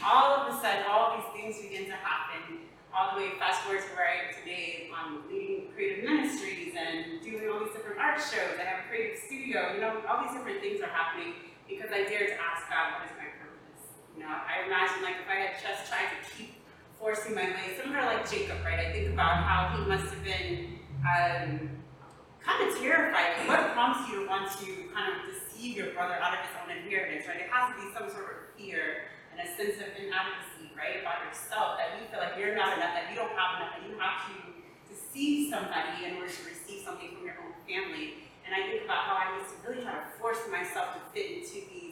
All 0.00 0.40
of 0.40 0.48
a 0.48 0.54
sudden, 0.56 0.88
all 0.88 1.20
these 1.20 1.28
things 1.36 1.60
begin 1.60 1.86
to 1.92 1.98
happen. 2.00 2.64
All 2.96 3.12
the 3.12 3.20
way 3.20 3.36
fast 3.38 3.60
forward 3.60 3.84
to 3.84 3.92
where 3.92 4.08
I 4.08 4.24
am 4.24 4.28
today, 4.32 4.88
I'm 4.88 5.28
leading 5.28 5.68
creative 5.76 6.08
ministries 6.08 6.72
and 6.72 7.20
doing 7.20 7.44
all 7.52 7.60
these 7.60 7.76
different 7.76 8.00
art 8.00 8.16
shows. 8.16 8.56
I 8.56 8.64
have 8.64 8.80
a 8.84 8.88
creative 8.88 9.20
studio, 9.20 9.76
you 9.76 9.84
know, 9.84 10.00
all 10.08 10.24
these 10.24 10.32
different 10.32 10.64
things 10.64 10.80
are 10.80 10.88
happening 10.88 11.36
because 11.68 11.92
I 11.92 12.08
dared 12.08 12.32
to 12.32 12.38
ask 12.40 12.64
God, 12.72 12.96
what 12.96 13.04
is 13.04 13.12
my 13.20 13.28
purpose? 13.36 13.45
You 14.16 14.24
know, 14.24 14.32
I 14.32 14.64
imagine 14.64 15.04
like 15.04 15.20
if 15.20 15.28
I 15.28 15.52
had 15.52 15.60
just 15.60 15.92
tried 15.92 16.08
to 16.08 16.18
keep 16.32 16.56
forcing 16.96 17.36
my 17.36 17.52
way, 17.52 17.76
similar 17.76 18.00
like 18.00 18.24
Jacob, 18.24 18.64
right? 18.64 18.80
I 18.80 18.88
think 18.88 19.12
about 19.12 19.44
how 19.44 19.76
he 19.76 19.84
must 19.84 20.08
have 20.08 20.24
been 20.24 20.80
um, 21.04 21.68
kind 22.40 22.60
of 22.64 22.72
terrified. 22.80 23.44
What 23.44 23.76
prompts 23.76 24.08
you 24.08 24.24
to 24.24 24.26
want 24.26 24.48
to 24.64 24.88
kind 24.96 25.12
of 25.12 25.20
deceive 25.28 25.76
your 25.76 25.92
brother 25.92 26.16
out 26.16 26.32
of 26.32 26.40
his 26.48 26.56
own 26.56 26.72
inheritance, 26.72 27.28
right? 27.28 27.44
It 27.44 27.52
has 27.52 27.68
to 27.68 27.76
be 27.76 27.92
some 27.92 28.08
sort 28.08 28.24
of 28.32 28.36
fear 28.56 29.12
and 29.36 29.44
a 29.44 29.48
sense 29.52 29.76
of 29.84 29.92
inadequacy, 30.00 30.72
right, 30.72 31.04
about 31.04 31.20
yourself, 31.28 31.76
that 31.76 32.00
you 32.00 32.08
feel 32.08 32.24
like 32.24 32.40
you're 32.40 32.56
not 32.56 32.72
enough, 32.80 32.96
that 32.96 33.12
you 33.12 33.20
don't 33.20 33.36
have 33.36 33.60
enough, 33.60 33.76
that 33.76 33.84
you 33.84 34.00
have 34.00 34.32
to 34.32 34.34
deceive 34.88 35.52
somebody 35.52 36.08
in 36.08 36.16
order 36.16 36.32
to 36.32 36.42
receive 36.48 36.80
something 36.88 37.12
from 37.12 37.28
your 37.28 37.36
own 37.44 37.52
family. 37.68 38.24
And 38.48 38.56
I 38.56 38.64
think 38.64 38.88
about 38.88 39.04
how 39.04 39.20
I 39.20 39.36
used 39.36 39.52
to 39.52 39.56
really 39.60 39.84
try 39.84 39.92
to 39.92 40.08
force 40.16 40.40
myself 40.48 40.96
to 40.96 41.00
fit 41.12 41.44
into 41.44 41.60
these 41.68 41.85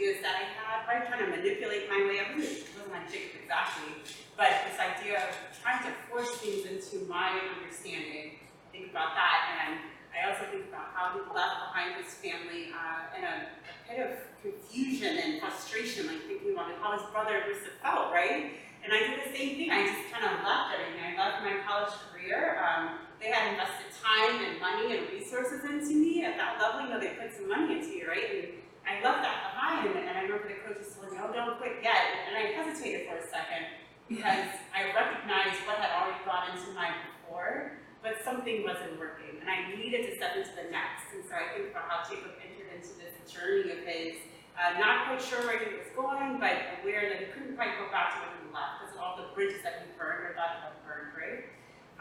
ideas 0.00 0.24
that 0.24 0.32
I 0.40 0.48
had, 0.56 0.88
right, 0.88 1.04
trying 1.04 1.28
to 1.28 1.36
manipulate 1.36 1.84
my 1.92 2.00
way. 2.08 2.24
I 2.24 2.32
wasn't, 2.32 2.64
wasn't 2.72 2.88
like 2.88 3.12
Jacob 3.12 3.44
exactly, 3.44 4.00
but 4.32 4.48
this 4.64 4.80
idea 4.80 5.28
of 5.28 5.28
trying 5.60 5.84
to 5.84 5.92
force 6.08 6.40
things 6.40 6.64
into 6.64 7.04
my 7.04 7.36
understanding. 7.60 8.40
I 8.40 8.68
think 8.72 8.96
about 8.96 9.12
that, 9.12 9.60
and 9.60 9.92
I 10.08 10.32
also 10.32 10.48
think 10.48 10.72
about 10.72 10.96
how 10.96 11.12
he 11.12 11.20
left 11.36 11.68
behind 11.68 12.00
his 12.00 12.16
family 12.16 12.72
uh, 12.72 13.12
in 13.12 13.28
a, 13.28 13.52
a 13.60 13.72
pit 13.84 14.00
of 14.00 14.12
confusion 14.40 15.20
and 15.20 15.36
frustration, 15.36 16.08
like 16.08 16.24
thinking 16.24 16.56
about 16.56 16.72
how 16.80 16.96
his 16.96 17.04
brother 17.12 17.44
must 17.44 17.68
have 17.68 17.76
felt, 17.84 18.08
right? 18.08 18.56
And 18.80 18.88
I 18.96 19.04
did 19.04 19.20
the 19.20 19.36
same 19.36 19.60
thing. 19.60 19.68
I 19.68 19.84
just 19.84 20.08
kind 20.08 20.24
of 20.24 20.40
left 20.40 20.80
everything. 20.80 21.12
I 21.12 21.12
left 21.20 21.44
my 21.44 21.60
college 21.68 21.92
career. 22.08 22.56
Um, 22.56 23.04
they 23.20 23.28
had 23.28 23.52
invested 23.52 23.92
time 24.00 24.40
and 24.48 24.56
money 24.56 24.96
and 24.96 25.12
resources 25.12 25.60
into 25.68 25.92
me 25.92 26.24
at 26.24 26.40
that 26.40 26.56
level. 26.56 26.88
You 26.88 26.96
know, 26.96 26.96
they 26.96 27.12
put 27.20 27.36
some 27.36 27.52
money 27.52 27.76
into 27.76 27.92
you, 27.92 28.08
right? 28.08 28.24
And 28.32 28.59
I 28.90 28.98
left 28.98 29.22
that 29.22 29.38
behind. 29.54 29.94
And, 29.94 30.10
I 30.10 30.26
remember 30.26 30.50
the 30.50 30.58
coaches 30.66 30.98
told 30.98 31.14
me, 31.14 31.18
"Oh, 31.22 31.30
don't 31.32 31.56
quit 31.62 31.78
yet." 31.82 32.26
And 32.26 32.34
I 32.34 32.50
hesitated 32.58 33.06
for 33.06 33.16
a 33.22 33.26
second 33.26 33.70
because 34.10 34.50
I 34.74 34.90
recognized 34.90 35.62
what 35.62 35.78
had 35.78 35.94
already 35.94 36.18
gone 36.26 36.50
into 36.50 36.74
my 36.74 36.90
before, 36.90 37.78
but 38.02 38.18
something 38.26 38.66
wasn't 38.66 38.98
working, 38.98 39.38
and 39.38 39.46
I 39.46 39.70
needed 39.70 40.10
to 40.10 40.16
step 40.18 40.34
into 40.34 40.50
the 40.58 40.66
next. 40.74 41.14
And 41.14 41.22
so 41.22 41.38
I 41.38 41.54
think 41.54 41.70
about 41.70 41.86
how 41.86 42.02
Jacob 42.02 42.34
entered 42.42 42.74
into 42.74 42.90
this 42.98 43.14
journey 43.30 43.70
of 43.70 43.86
his, 43.86 44.18
uh, 44.58 44.82
not 44.82 45.06
quite 45.06 45.22
sure 45.22 45.46
where 45.46 45.62
he 45.62 45.70
was 45.78 45.86
going, 45.94 46.42
but 46.42 46.82
aware 46.82 47.06
that 47.06 47.22
he 47.22 47.26
couldn't 47.30 47.54
quite 47.54 47.78
go 47.78 47.86
back 47.94 48.18
to 48.18 48.26
where 48.26 48.34
he 48.34 48.42
left 48.50 48.82
because 48.82 48.98
of 48.98 49.00
all 49.00 49.14
the 49.14 49.30
bridges 49.38 49.62
that 49.62 49.86
he 49.86 49.94
burned 49.94 50.26
or 50.26 50.34
thought 50.34 50.58
he 50.58 50.60
had 50.66 50.76
burned, 50.82 51.14
right? 51.14 51.46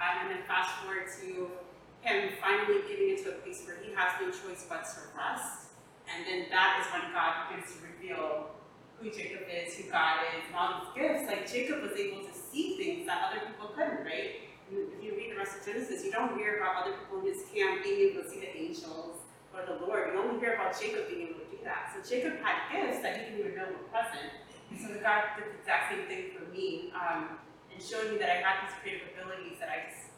Um, 0.01 0.25
and 0.25 0.27
then 0.33 0.41
fast 0.49 0.81
forward 0.81 1.05
to 1.21 1.53
him 2.01 2.33
finally 2.41 2.81
getting 2.89 3.13
into 3.13 3.29
a 3.29 3.37
place 3.45 3.61
where 3.69 3.77
he 3.85 3.93
has 3.93 4.09
no 4.17 4.33
choice 4.33 4.65
but 4.65 4.81
to 4.81 5.13
rest. 5.13 5.68
And 6.09 6.25
then 6.25 6.49
that 6.49 6.81
is 6.81 6.87
when 6.91 7.13
God 7.13 7.49
begins 7.49 7.69
to 7.75 7.77
reveal 7.85 8.51
who 8.97 9.09
Jacob 9.09 9.47
is, 9.47 9.77
who 9.77 9.89
God 9.89 10.25
is, 10.35 10.43
and 10.47 10.55
all 10.55 10.81
these 10.81 10.91
gifts, 10.97 11.23
like 11.29 11.47
Jacob 11.47 11.81
was 11.81 11.95
able 11.95 12.25
to 12.25 12.33
see 12.33 12.75
things 12.75 13.05
that 13.07 13.31
other 13.31 13.45
people 13.45 13.71
couldn't, 13.71 14.03
right? 14.03 14.49
If 14.69 15.01
you 15.01 15.15
read 15.15 15.31
the 15.31 15.39
rest 15.39 15.57
of 15.57 15.65
Genesis, 15.65 16.03
you 16.03 16.11
don't 16.11 16.37
hear 16.37 16.61
about 16.61 16.83
other 16.83 16.93
people 16.97 17.25
in 17.25 17.33
his 17.33 17.41
camp 17.49 17.81
being 17.81 18.11
able 18.11 18.21
to 18.21 18.29
see 18.29 18.41
the 18.41 18.51
angels 18.53 19.23
or 19.55 19.65
the 19.65 19.81
Lord. 19.81 20.13
You 20.13 20.19
only 20.19 20.39
hear 20.39 20.53
about 20.53 20.77
Jacob 20.77 21.09
being 21.09 21.33
able 21.33 21.41
to 21.41 21.49
do 21.49 21.57
that. 21.63 21.89
So 21.95 22.03
Jacob 22.03 22.37
had 22.43 22.69
gifts 22.69 23.01
that 23.01 23.17
he 23.17 23.31
didn't 23.31 23.39
even 23.39 23.55
know 23.55 23.65
were 23.71 23.89
present. 23.89 24.29
And 24.69 24.77
so 24.77 24.93
God 25.01 25.33
did 25.33 25.49
the 25.49 25.57
exact 25.57 25.89
same 25.89 26.05
thing 26.05 26.37
for 26.37 26.45
me, 26.53 26.93
um, 26.93 27.41
and 27.73 27.81
showed 27.81 28.11
me 28.13 28.21
that 28.21 28.29
I 28.29 28.37
had 28.45 28.67
these 28.67 28.75
creative 28.83 29.09
abilities 29.15 29.57
that 29.57 29.69
I 29.73 29.89
just 29.89 30.13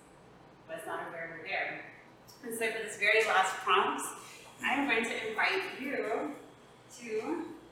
was 0.68 0.84
not 0.84 1.08
aware 1.08 1.38
were 1.38 1.48
there. 1.48 1.88
And 2.44 2.52
so 2.52 2.66
for 2.68 2.82
this 2.84 2.98
very 3.00 3.24
last 3.30 3.56
prompt, 3.64 4.04
invite 5.42 5.82
you 5.82 5.98
to, 7.02 7.10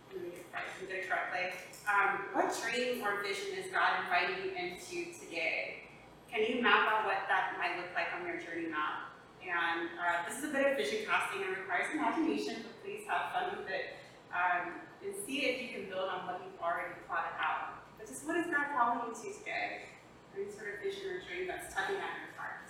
can 0.10 0.90
it 0.90 1.06
correctly. 1.06 1.54
Um, 1.86 2.34
what 2.34 2.50
dream 2.50 3.02
or 3.06 3.22
vision 3.22 3.58
is 3.58 3.70
God 3.70 4.02
inviting 4.06 4.42
you 4.42 4.52
into 4.58 5.14
today? 5.14 5.86
Can 6.30 6.46
you 6.46 6.62
map 6.62 6.90
out 6.90 7.06
what 7.06 7.26
that 7.30 7.58
might 7.58 7.78
look 7.78 7.94
like 7.94 8.10
on 8.14 8.26
your 8.26 8.38
journey 8.42 8.70
map? 8.70 9.14
And 9.42 9.90
uh, 9.98 10.26
this 10.26 10.42
is 10.42 10.50
a 10.50 10.54
bit 10.54 10.66
of 10.66 10.78
vision 10.78 11.06
casting 11.06 11.46
and 11.46 11.58
requires 11.58 11.90
imagination, 11.94 12.66
but 12.66 12.74
please 12.82 13.06
have 13.10 13.34
fun 13.34 13.58
with 13.58 13.70
it. 13.70 13.98
Um, 14.30 14.82
and 15.02 15.14
see 15.26 15.50
if 15.50 15.62
you 15.62 15.70
can 15.74 15.90
build 15.90 16.10
on 16.10 16.26
what 16.26 16.42
you've 16.46 16.62
already 16.62 16.94
plotted 17.06 17.34
out. 17.38 17.82
But 17.98 18.06
just 18.06 18.26
what 18.26 18.38
is 18.38 18.46
God 18.50 18.70
calling 18.78 19.10
you 19.10 19.14
to 19.14 19.30
today? 19.42 19.90
Any 20.38 20.50
sort 20.54 20.74
of 20.74 20.86
vision 20.86 21.10
or 21.10 21.18
dream 21.26 21.50
that's 21.50 21.74
tugging 21.74 21.98
at 21.98 22.14
your 22.18 22.34
heart? 22.38 22.70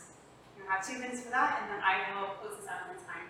You'll 0.56 0.72
have 0.72 0.84
two 0.84 1.00
minutes 1.00 1.24
for 1.24 1.32
that, 1.36 1.64
and 1.64 1.68
then 1.72 1.82
I 1.84 2.16
will 2.16 2.40
close 2.40 2.64
this 2.64 2.68
out 2.72 2.88
in 2.92 3.00
time 3.04 3.28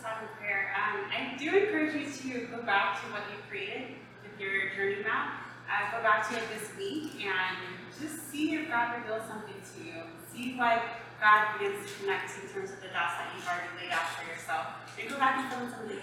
Um, 0.00 1.04
I 1.12 1.36
do 1.36 1.52
encourage 1.52 1.92
you 1.92 2.08
to 2.08 2.46
go 2.46 2.62
back 2.62 3.00
to 3.00 3.12
what 3.12 3.20
you 3.28 3.36
created 3.50 4.00
with 4.24 4.40
your 4.40 4.72
journey 4.72 5.04
map. 5.04 5.44
Uh, 5.68 5.92
go 5.92 6.02
back 6.02 6.26
to 6.30 6.36
it 6.36 6.44
this 6.56 6.72
week 6.78 7.20
and 7.20 7.56
just 8.00 8.30
see 8.30 8.54
if 8.56 8.68
God 8.68 8.96
reveals 8.96 9.28
something 9.28 9.60
to 9.60 9.76
you. 9.84 10.00
See 10.32 10.56
what 10.56 10.80
God 11.20 11.58
begins 11.58 11.84
to 11.84 11.92
connect 12.00 12.32
in 12.40 12.48
terms 12.48 12.72
of 12.72 12.80
the 12.80 12.88
dots 12.88 13.20
that 13.20 13.28
you've 13.36 13.44
already 13.44 13.68
laid 13.76 13.92
out 13.92 14.08
for 14.16 14.24
yourself. 14.24 14.88
And 14.96 15.08
go 15.10 15.18
back 15.18 15.36
and 15.36 15.52
fill 15.52 15.68
in 15.68 15.70
some 15.70 15.84
of 15.84 15.88
the. 15.88 16.00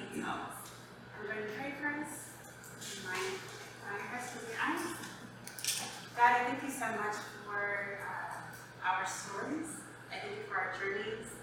I'm 1.18 1.26
going 1.26 1.42
to 1.42 1.54
pray 1.58 1.74
for 1.82 1.90
us. 1.90 2.38
Uh, 3.10 3.98
rest 4.14 4.36
of 4.36 4.46
your. 4.46 4.94
God, 6.16 6.32
I 6.38 6.46
thank 6.46 6.62
you 6.62 6.70
so 6.70 6.86
much 7.02 7.18
for 7.46 7.98
uh, 8.06 8.86
our 8.86 9.08
stories. 9.08 9.82
I 10.14 10.22
thank 10.22 10.38
you 10.38 10.44
for 10.46 10.56
our 10.56 10.74
journeys. 10.78 11.34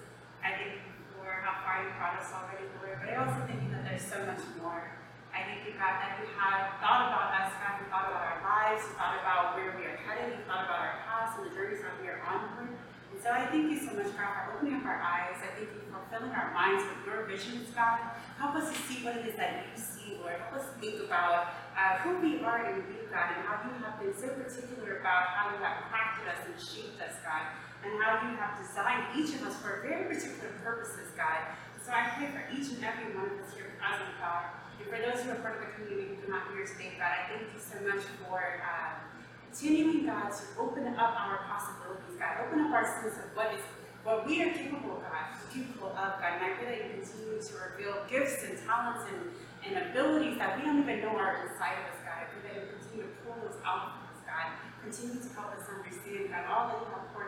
I 0.43 0.55
thank 0.55 0.75
you 0.75 0.94
for 1.25 1.41
how 1.41 1.65
far 1.65 1.81
you 1.81 1.91
brought 1.97 2.21
us 2.21 2.29
already, 2.37 2.69
Lord. 2.77 3.01
But 3.01 3.09
I 3.09 3.25
also 3.25 3.41
think 3.49 3.65
that 3.73 3.89
there's 3.89 4.05
so 4.05 4.21
much 4.29 4.45
more. 4.61 4.93
I 5.33 5.41
thank 5.49 5.65
you, 5.65 5.73
God, 5.75 5.99
that 5.99 6.21
you 6.21 6.29
have 6.37 6.77
thought 6.79 7.09
about 7.09 7.33
us, 7.33 7.51
God. 7.59 7.81
You 7.81 7.89
thought 7.89 8.13
about 8.13 8.23
our 8.29 8.41
lives. 8.45 8.85
You 8.85 8.95
thought 8.95 9.17
about 9.25 9.57
where 9.57 9.73
we 9.73 9.89
are 9.89 9.97
headed. 10.05 10.37
You 10.37 10.45
thought 10.45 10.69
about 10.69 10.85
our 10.85 10.97
past 11.09 11.41
and 11.41 11.49
the 11.49 11.53
journeys 11.57 11.81
that 11.81 11.97
we 11.99 12.13
are 12.13 12.21
on, 12.29 12.61
Lord. 12.61 12.77
And 12.77 13.19
so 13.19 13.33
I 13.33 13.49
thank 13.49 13.73
you 13.73 13.81
so 13.81 13.97
much, 13.97 14.13
God, 14.13 14.31
for 14.37 14.61
opening 14.61 14.77
up 14.79 14.85
our 14.85 15.01
eyes. 15.01 15.41
I 15.41 15.57
thank 15.57 15.73
you 15.73 15.83
for 15.89 16.05
filling 16.13 16.31
our 16.37 16.53
minds 16.53 16.85
with 16.85 17.01
your 17.09 17.25
visions, 17.25 17.73
God. 17.73 18.05
Help 18.37 18.61
us 18.61 18.69
to 18.69 18.77
see 18.85 19.01
what 19.01 19.17
it 19.17 19.25
is 19.25 19.35
that 19.41 19.65
you 19.65 19.81
see, 19.81 20.21
Lord. 20.21 20.37
Help 20.37 20.61
us 20.61 20.69
think 20.77 21.09
about 21.09 21.57
uh, 21.73 22.05
who 22.05 22.21
we 22.21 22.45
are 22.45 22.69
in 22.69 22.85
you, 22.85 23.09
God, 23.09 23.33
and 23.33 23.43
how 23.49 23.65
you 23.65 23.73
have 23.81 23.97
been 23.97 24.13
so 24.13 24.29
particular 24.37 25.01
about 25.01 25.33
how 25.35 25.51
you 25.51 25.59
have 25.65 25.89
crafted 25.89 26.29
us 26.29 26.47
and 26.47 26.55
shaped 26.61 27.01
us, 27.01 27.17
God, 27.25 27.49
and 27.85 28.01
how 28.01 28.25
you 28.25 28.37
have 28.37 28.57
designed 28.57 29.13
each 29.13 29.37
of 29.37 29.47
us 29.47 29.57
for 29.61 29.85
very 29.85 30.09
particular 30.09 30.51
purposes, 30.65 31.13
God. 31.17 31.55
So 31.85 31.93
I 31.93 32.17
pray 32.17 32.33
for 32.33 32.43
each 32.49 32.73
and 32.73 32.81
every 32.81 33.13
one 33.13 33.29
of 33.29 33.37
us 33.45 33.53
here 33.53 33.77
present, 33.77 34.17
God. 34.17 34.57
And 34.81 34.89
for 34.89 34.97
those 34.97 35.21
who 35.21 35.37
are 35.37 35.41
part 35.45 35.61
of 35.61 35.69
the 35.69 35.71
community 35.77 36.17
who 36.17 36.33
are 36.33 36.41
not 36.41 36.49
here 36.57 36.65
today, 36.65 36.97
God, 36.97 37.13
I 37.13 37.21
thank 37.29 37.53
you 37.53 37.61
so 37.61 37.77
much 37.85 38.09
for 38.25 38.41
uh, 38.65 39.05
continuing, 39.53 40.09
God, 40.09 40.33
to 40.33 40.45
open 40.57 40.89
up 40.97 41.13
our 41.13 41.45
possibilities, 41.45 42.17
God. 42.17 42.49
Open 42.49 42.67
up 42.67 42.73
our 42.73 42.89
sense 42.89 43.21
of 43.21 43.31
what 43.37 43.53
is 43.53 43.61
what 44.05 44.29
we 44.29 44.45
are 44.45 44.53
capable, 44.53 45.01
God, 45.01 45.33
capable 45.49 45.97
of, 45.97 46.21
God. 46.21 46.37
And 46.37 46.45
I 46.45 46.51
pray 46.61 46.77
that 46.77 46.81
you 46.85 47.01
continue 47.01 47.41
to 47.41 47.53
reveal 47.57 48.05
gifts 48.05 48.45
and 48.45 48.61
talents 48.61 49.09
and, 49.09 49.33
and 49.65 49.73
abilities 49.89 50.37
that 50.37 50.61
we 50.61 50.69
don't 50.69 50.85
even 50.85 51.01
know 51.01 51.17
are 51.17 51.49
inside 51.49 51.81
of 51.81 51.89
us, 51.89 52.01
God. 52.05 52.21
I 52.21 52.29
pray 52.29 52.41
that 52.45 52.55
you 52.61 52.69
continue 52.77 53.09
to 53.09 53.17
pull 53.25 53.41
those 53.41 53.57
out 53.65 53.97
of 53.97 54.13
us, 54.13 54.21
God. 54.29 54.53
Continue 54.85 55.25
to 55.25 55.31
help 55.33 55.57
us 55.57 55.65
understand, 55.73 56.29
God, 56.29 56.45
all 56.53 56.65
that 56.69 56.85
you 56.85 56.89
have 56.93 57.09
poured 57.17 57.24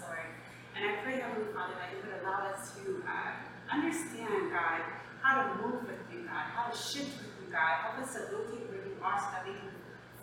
Lord. 0.00 0.24
And 0.72 0.88
I 0.88 0.92
pray, 1.04 1.20
Heavenly 1.20 1.52
Father, 1.52 1.76
that 1.76 1.92
you 1.92 2.00
would 2.00 2.16
allow 2.24 2.48
us 2.48 2.72
to 2.80 3.04
uh, 3.04 3.36
understand, 3.68 4.48
God, 4.48 4.80
how 5.20 5.44
to 5.44 5.46
move 5.60 5.84
with 5.84 6.00
you, 6.08 6.24
God, 6.24 6.48
how 6.56 6.72
to 6.72 6.76
shift 6.76 7.20
with 7.20 7.32
you, 7.44 7.52
God. 7.52 7.84
Help 7.84 8.00
us 8.00 8.16
to 8.16 8.32
locate 8.32 8.64
where 8.72 8.80
you 8.80 8.96
are 9.04 9.20
so 9.20 9.28
that 9.36 9.44
we 9.44 9.52
can 9.60 9.72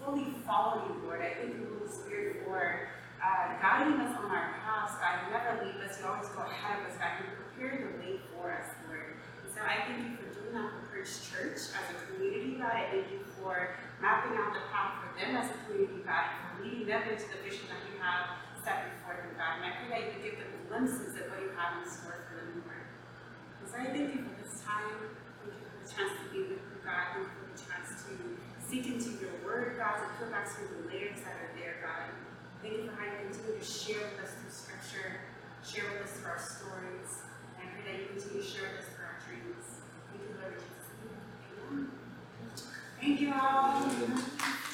fully 0.02 0.34
follow 0.42 0.90
you, 0.90 1.06
Lord. 1.06 1.22
I 1.22 1.38
thank 1.38 1.54
you, 1.54 1.70
Holy 1.78 1.86
Spirit, 1.86 2.42
for 2.46 2.90
uh, 3.22 3.62
guiding 3.62 4.02
us 4.02 4.18
on 4.18 4.32
our 4.34 4.58
paths, 4.58 4.98
God. 4.98 5.22
You 5.22 5.38
never 5.38 5.52
leave 5.62 5.78
us, 5.86 6.02
you 6.02 6.10
always 6.10 6.30
go 6.34 6.42
ahead 6.42 6.82
of 6.82 6.90
us, 6.90 6.98
God. 6.98 7.22
You 7.22 7.30
prepare 7.38 7.78
the 7.78 7.92
way 8.02 8.18
for 8.34 8.50
us, 8.50 8.74
Lord. 8.90 9.22
And 9.46 9.50
so 9.54 9.62
I 9.62 9.86
thank 9.86 10.02
you 10.02 10.18
for 10.18 10.30
doing 10.34 10.58
that 10.58 10.74
for 10.74 10.90
Bridge 10.90 11.14
Church 11.30 11.78
as 11.78 11.86
a 11.94 11.98
community, 12.10 12.58
God. 12.58 12.74
I 12.74 12.90
thank 12.90 13.14
you 13.14 13.22
for 13.38 13.78
mapping 14.02 14.34
out 14.42 14.58
the 14.58 14.66
path 14.74 15.06
for 15.06 15.14
them 15.14 15.38
as 15.38 15.54
a 15.54 15.58
community, 15.70 16.02
God, 16.02 16.26
for 16.42 16.66
leading 16.66 16.90
them 16.90 17.06
into 17.06 17.30
the 17.30 17.38
vision 17.46 17.70
that 17.70 17.86
you 17.86 18.02
have 18.02 18.47
set 18.68 19.00
before 19.00 19.16
God. 19.40 19.64
And 19.64 19.72
I 19.72 19.88
pray 19.88 20.12
that 20.12 20.20
you 20.20 20.36
give 20.36 20.44
them 20.44 20.52
glimpses 20.68 21.16
of 21.16 21.32
what 21.32 21.40
you 21.40 21.56
have 21.56 21.80
in 21.80 21.88
store 21.88 22.20
for 22.28 22.36
them, 22.36 22.60
Lord. 22.68 22.84
And 22.84 23.68
so 23.72 23.76
I 23.80 23.88
thank 23.96 24.12
you 24.12 24.28
for 24.28 24.36
this 24.44 24.60
time. 24.60 25.08
Thank 25.40 25.56
you 25.56 25.64
for 25.64 25.80
the 25.80 25.88
chance 25.88 26.12
to 26.20 26.26
be 26.36 26.52
with 26.52 26.60
you, 26.68 26.80
God. 26.84 27.16
Thank 27.16 27.32
you 27.32 27.36
for 27.40 27.48
the 27.48 27.56
chance 27.64 27.96
to 28.04 28.12
seek 28.60 28.92
into 28.92 29.24
your 29.24 29.40
word, 29.40 29.80
God, 29.80 30.04
to 30.04 30.06
peel 30.20 30.28
back 30.28 30.52
some 30.52 30.68
of 30.68 30.84
the 30.84 30.92
layers 30.92 31.24
that 31.24 31.40
are 31.40 31.56
there, 31.56 31.80
God. 31.80 32.12
Thank 32.60 32.76
you 32.76 32.92
for 32.92 32.96
how 33.00 33.08
you 33.08 33.32
continue 33.32 33.56
to 33.56 33.64
share 33.64 34.04
with 34.04 34.20
us 34.28 34.36
through 34.36 34.52
scripture, 34.52 35.24
share 35.64 35.88
with 35.88 36.04
us 36.04 36.20
through 36.20 36.28
our 36.28 36.42
stories, 36.44 37.24
and 37.56 37.64
I 37.64 37.72
pray 37.72 37.88
that 37.88 37.96
you 38.04 38.20
continue 38.20 38.44
to 38.44 38.48
share 38.52 38.68
with 38.68 38.84
us 38.84 38.92
through 38.92 39.08
our 39.08 39.20
dreams. 39.24 39.80
Thank 40.12 40.28
you, 40.28 40.36
Lord 40.36 40.60
Jesus. 40.60 40.92
Amen. 41.72 41.88
Thank 43.00 43.16
you 43.24 43.32
all. 43.32 44.67